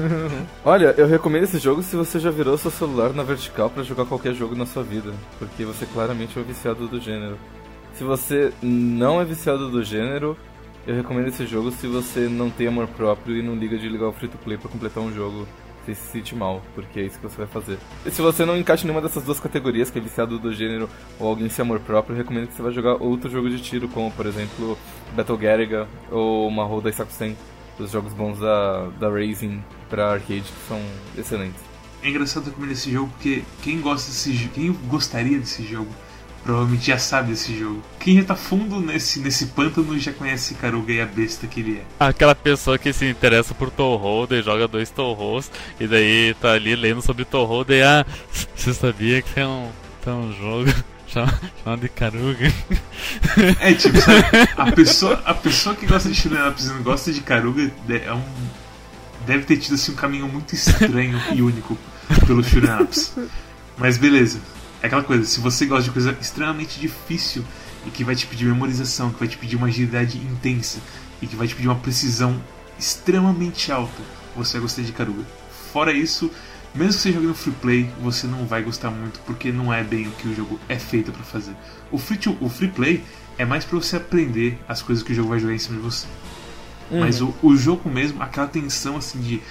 Olha, 0.65 0.93
eu 0.97 1.07
recomendo 1.07 1.43
esse 1.43 1.57
jogo 1.57 1.81
se 1.81 1.95
você 1.95 2.19
já 2.19 2.29
virou 2.29 2.57
seu 2.57 2.71
celular 2.71 3.13
na 3.13 3.23
vertical 3.23 3.69
pra 3.69 3.83
jogar 3.83 4.05
qualquer 4.05 4.33
jogo 4.33 4.55
na 4.55 4.65
sua 4.65 4.83
vida, 4.83 5.13
porque 5.37 5.63
você 5.63 5.85
claramente 5.85 6.37
é 6.37 6.41
um 6.41 6.45
viciado 6.45 6.87
do 6.87 6.99
gênero. 6.99 7.37
Se 7.93 8.03
você 8.03 8.51
não 8.61 9.21
é 9.21 9.25
viciado 9.25 9.69
do 9.69 9.83
gênero, 9.83 10.37
eu 10.85 10.95
recomendo 10.95 11.27
esse 11.27 11.45
jogo 11.45 11.71
se 11.71 11.87
você 11.87 12.21
não 12.21 12.49
tem 12.49 12.67
amor 12.67 12.87
próprio 12.87 13.37
e 13.37 13.41
não 13.41 13.55
liga 13.55 13.77
de 13.77 13.87
ligar 13.87 14.07
o 14.07 14.13
free 14.13 14.27
to 14.27 14.37
play 14.37 14.57
pra 14.57 14.69
completar 14.69 15.01
um 15.03 15.13
jogo. 15.13 15.47
Você 15.89 15.95
se 15.95 16.11
sente 16.11 16.35
mal, 16.35 16.61
porque 16.75 16.99
é 16.99 17.03
isso 17.03 17.17
que 17.17 17.27
você 17.27 17.37
vai 17.37 17.47
fazer. 17.47 17.79
E 18.05 18.11
se 18.11 18.21
você 18.21 18.45
não 18.45 18.57
encaixa 18.57 18.83
em 18.83 18.87
nenhuma 18.87 19.05
dessas 19.05 19.23
duas 19.23 19.39
categorias, 19.39 19.89
que 19.89 19.97
é 19.97 20.01
viciado 20.01 20.37
do 20.37 20.53
gênero 20.53 20.89
ou 21.19 21.27
alguém 21.27 21.49
sem 21.49 21.63
amor 21.63 21.79
próprio, 21.79 22.15
recomendo 22.15 22.47
que 22.47 22.53
você 22.53 22.61
vá 22.61 22.69
jogar 22.69 23.01
outro 23.01 23.29
jogo 23.29 23.49
de 23.49 23.59
tiro, 23.59 23.87
como 23.89 24.11
por 24.11 24.25
exemplo 24.25 24.77
Battle 25.15 25.37
Garaga 25.37 25.87
ou 26.11 26.49
Mahou 26.51 26.81
Daisakusen, 26.81 27.35
os 27.79 27.91
jogos 27.91 28.13
bons 28.13 28.39
da, 28.39 28.87
da 28.99 29.09
Racing 29.09 29.63
pra 29.89 30.13
arcade 30.13 30.41
que 30.41 30.67
são 30.67 30.81
excelentes. 31.17 31.61
É 32.03 32.09
engraçado 32.09 32.45
recomendar 32.45 32.73
esse 32.73 32.91
jogo 32.91 33.09
porque 33.13 33.43
quem 33.61 33.81
gosta 33.81 34.09
desse 34.09 34.49
quem 34.53 34.71
gostaria 34.87 35.39
desse 35.39 35.63
jogo, 35.63 35.89
provavelmente 36.43 36.87
já 36.87 36.97
sabe 36.97 37.31
desse 37.31 37.57
jogo. 37.57 37.81
Quem 37.99 38.15
já 38.17 38.23
tá 38.23 38.35
fundo 38.35 38.79
nesse, 38.79 39.19
nesse 39.19 39.47
pântano 39.47 39.97
já 39.99 40.11
conhece 40.13 40.53
Karuga 40.55 40.91
e 40.93 41.01
a 41.01 41.05
besta 41.05 41.47
que 41.47 41.59
ele 41.59 41.79
é. 41.79 42.05
Aquela 42.05 42.33
pessoa 42.35 42.77
que 42.77 42.91
se 42.93 43.05
interessa 43.09 43.53
por 43.53 43.69
Toho, 43.69 44.25
daí 44.27 44.41
joga 44.41 44.67
dois 44.67 44.89
Tohos, 44.89 45.51
e 45.79 45.87
daí 45.87 46.33
tá 46.41 46.51
ali 46.53 46.75
lendo 46.75 47.01
sobre 47.01 47.25
Toho, 47.25 47.63
daí, 47.63 47.81
ah, 47.83 48.05
você 48.55 48.73
sabia 48.73 49.21
que 49.21 49.31
tem 49.33 49.45
um, 49.45 49.69
tem 50.03 50.13
um 50.13 50.33
jogo 50.33 50.71
chama- 51.07 51.39
chamado 51.63 51.81
de 51.81 51.89
Karuga? 51.89 52.51
É 53.59 53.73
tipo, 53.73 53.99
sabe, 54.01 54.23
a 54.57 54.71
pessoa, 54.71 55.21
a 55.25 55.33
pessoa 55.33 55.75
que 55.75 55.85
gosta 55.85 56.09
de 56.09 56.27
Ups 56.27 56.65
e 56.65 56.69
não 56.69 56.83
gosta 56.83 57.11
de 57.11 57.21
Karuga 57.21 57.71
é 57.89 58.13
um, 58.13 58.23
deve 59.25 59.43
ter 59.45 59.57
tido 59.57 59.75
assim, 59.75 59.91
um 59.91 59.95
caminho 59.95 60.27
muito 60.27 60.53
estranho 60.53 61.19
e 61.33 61.41
único 61.41 61.77
pelo 62.25 62.41
Ups. 62.41 63.13
Mas 63.77 63.97
beleza. 63.97 64.39
É 64.81 64.87
aquela 64.87 65.03
coisa, 65.03 65.25
se 65.25 65.39
você 65.39 65.65
gosta 65.65 65.83
de 65.83 65.91
coisa 65.91 66.17
extremamente 66.21 66.79
difícil 66.79 67.43
e 67.85 67.89
que 67.89 68.03
vai 68.03 68.15
te 68.15 68.25
pedir 68.25 68.45
memorização, 68.45 69.11
que 69.11 69.19
vai 69.19 69.27
te 69.27 69.37
pedir 69.37 69.55
uma 69.57 69.67
agilidade 69.67 70.17
intensa 70.17 70.79
e 71.21 71.27
que 71.27 71.35
vai 71.35 71.47
te 71.47 71.55
pedir 71.55 71.67
uma 71.67 71.75
precisão 71.75 72.41
extremamente 72.77 73.71
alta, 73.71 74.01
você 74.35 74.53
vai 74.53 74.61
gostar 74.61 74.81
de 74.83 74.91
Karuga. 74.93 75.23
Fora 75.73 75.91
isso, 75.93 76.31
mesmo 76.73 76.93
que 76.93 76.99
você 76.99 77.11
jogue 77.11 77.27
no 77.27 77.33
free 77.35 77.53
play, 77.61 77.89
você 78.01 78.25
não 78.25 78.45
vai 78.45 78.61
gostar 78.63 78.89
muito 78.89 79.19
porque 79.25 79.51
não 79.51 79.73
é 79.73 79.83
bem 79.83 80.07
o 80.07 80.11
que 80.11 80.27
o 80.27 80.35
jogo 80.35 80.59
é 80.69 80.79
feito 80.79 81.11
pra 81.11 81.23
fazer. 81.23 81.53
O 81.91 81.97
free, 81.97 82.17
to- 82.17 82.37
o 82.39 82.49
free 82.49 82.69
play 82.69 83.03
é 83.37 83.45
mais 83.45 83.65
pra 83.65 83.77
você 83.77 83.97
aprender 83.97 84.57
as 84.67 84.81
coisas 84.81 85.03
que 85.03 85.11
o 85.11 85.15
jogo 85.15 85.29
vai 85.29 85.39
jogar 85.39 85.53
em 85.53 85.59
cima 85.59 85.77
de 85.77 85.83
você. 85.83 86.07
Mas 86.91 87.21
o, 87.21 87.33
o 87.43 87.55
jogo 87.55 87.89
mesmo, 87.89 88.21
aquela 88.23 88.47
tensão 88.47 88.97
assim 88.97 89.19
de 89.19 89.41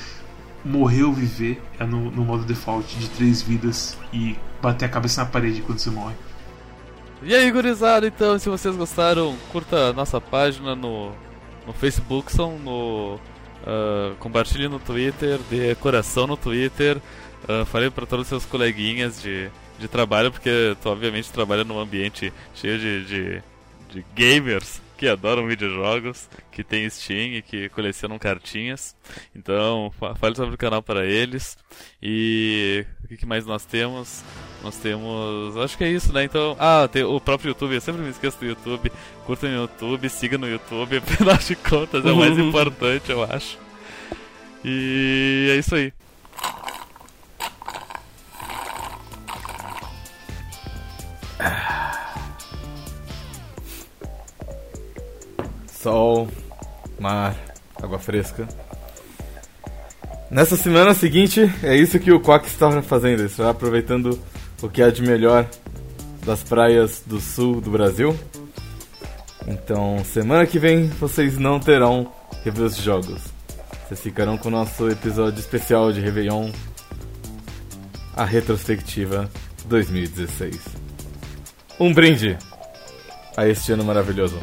morrer 0.64 1.04
ou 1.04 1.12
viver, 1.12 1.62
é 1.78 1.84
no, 1.84 2.10
no 2.10 2.24
modo 2.24 2.44
default 2.44 2.96
de 2.98 3.08
três 3.10 3.40
vidas 3.42 3.96
e 4.12 4.36
bater 4.60 4.86
a 4.86 4.88
cabeça 4.88 5.22
na 5.22 5.28
parede 5.30 5.62
quando 5.62 5.78
você 5.78 5.90
morre. 5.90 6.14
E 7.22 7.34
aí, 7.34 7.50
gurizada, 7.50 8.06
então, 8.06 8.38
se 8.38 8.48
vocês 8.48 8.76
gostaram, 8.76 9.36
curta 9.50 9.88
a 9.88 9.92
nossa 9.92 10.20
página 10.20 10.74
no, 10.76 11.12
no 11.66 11.72
Facebook, 11.72 12.30
são 12.30 12.58
no. 12.58 13.18
ah, 13.66 14.14
compartilhe 14.20 14.68
no 14.68 14.78
Twitter, 14.78 15.38
dê 15.50 15.74
coração 15.74 16.26
no 16.28 16.36
Twitter, 16.36 17.00
ah, 17.48 17.64
fale 17.64 17.90
para 17.90 18.06
todos 18.06 18.22
os 18.24 18.28
seus 18.28 18.44
coleguinhas 18.44 19.20
de, 19.20 19.50
de 19.78 19.88
trabalho, 19.88 20.30
porque 20.30 20.76
tu 20.80 20.88
obviamente 20.88 21.32
trabalha 21.32 21.64
num 21.64 21.78
ambiente 21.80 22.32
cheio 22.54 22.78
de, 22.78 23.04
de, 23.04 23.42
de 23.90 24.06
gamers 24.14 24.80
que 24.96 25.08
adoram 25.08 25.46
videojogos, 25.46 26.28
que 26.50 26.64
tem 26.64 26.88
Steam 26.90 27.34
e 27.36 27.42
que 27.42 27.68
colecionam 27.68 28.18
cartinhas. 28.18 28.96
Então, 29.34 29.92
fa- 29.98 30.14
fale 30.16 30.34
sobre 30.34 30.54
o 30.56 30.58
canal 30.58 30.82
para 30.82 31.04
eles. 31.06 31.56
E 32.02 32.84
o 33.14 33.16
que 33.16 33.26
mais 33.26 33.46
nós 33.46 33.64
temos? 33.64 34.22
Nós 34.62 34.76
temos. 34.76 35.56
Acho 35.56 35.78
que 35.78 35.84
é 35.84 35.90
isso, 35.90 36.12
né? 36.12 36.24
Então. 36.24 36.56
Ah, 36.58 36.88
tem 36.90 37.02
o 37.04 37.20
próprio 37.20 37.50
YouTube. 37.50 37.74
Eu 37.74 37.80
sempre 37.80 38.02
me 38.02 38.10
esqueço 38.10 38.38
do 38.38 38.46
YouTube. 38.46 38.92
Curta 39.24 39.48
no 39.48 39.54
YouTube, 39.54 40.08
siga 40.08 40.36
no 40.36 40.48
YouTube. 40.48 40.98
Afinal 41.04 41.36
de 41.36 41.56
contas, 41.56 42.04
é 42.04 42.12
o 42.12 42.16
mais 42.16 42.38
importante, 42.38 43.10
eu 43.10 43.22
acho. 43.22 43.58
E 44.64 45.48
é 45.52 45.56
isso 45.56 45.74
aí. 45.74 45.92
Sol, 55.66 56.28
mar, 56.98 57.36
água 57.80 57.98
fresca. 57.98 58.48
Nessa 60.30 60.56
semana 60.56 60.92
seguinte, 60.92 61.50
é 61.62 61.74
isso 61.74 61.98
que 61.98 62.12
o 62.12 62.20
Quack 62.20 62.46
está 62.46 62.82
fazendo. 62.82 63.24
Está 63.24 63.48
aproveitando 63.48 64.18
o 64.60 64.68
que 64.68 64.82
há 64.82 64.90
de 64.90 65.00
melhor 65.00 65.48
das 66.24 66.42
praias 66.42 67.02
do 67.06 67.18
sul 67.18 67.62
do 67.62 67.70
Brasil. 67.70 68.14
Então, 69.46 70.04
semana 70.04 70.46
que 70.46 70.58
vem 70.58 70.88
vocês 70.88 71.38
não 71.38 71.58
terão 71.58 72.12
reviews 72.44 72.76
de 72.76 72.82
jogos. 72.82 73.22
Vocês 73.86 74.00
ficarão 74.00 74.36
com 74.36 74.48
o 74.48 74.52
nosso 74.52 74.90
episódio 74.90 75.40
especial 75.40 75.90
de 75.94 76.00
Réveillon, 76.00 76.50
a 78.14 78.26
retrospectiva 78.26 79.30
2016. 79.64 80.58
Um 81.80 81.94
brinde 81.94 82.36
a 83.34 83.48
este 83.48 83.72
ano 83.72 83.84
maravilhoso. 83.84 84.38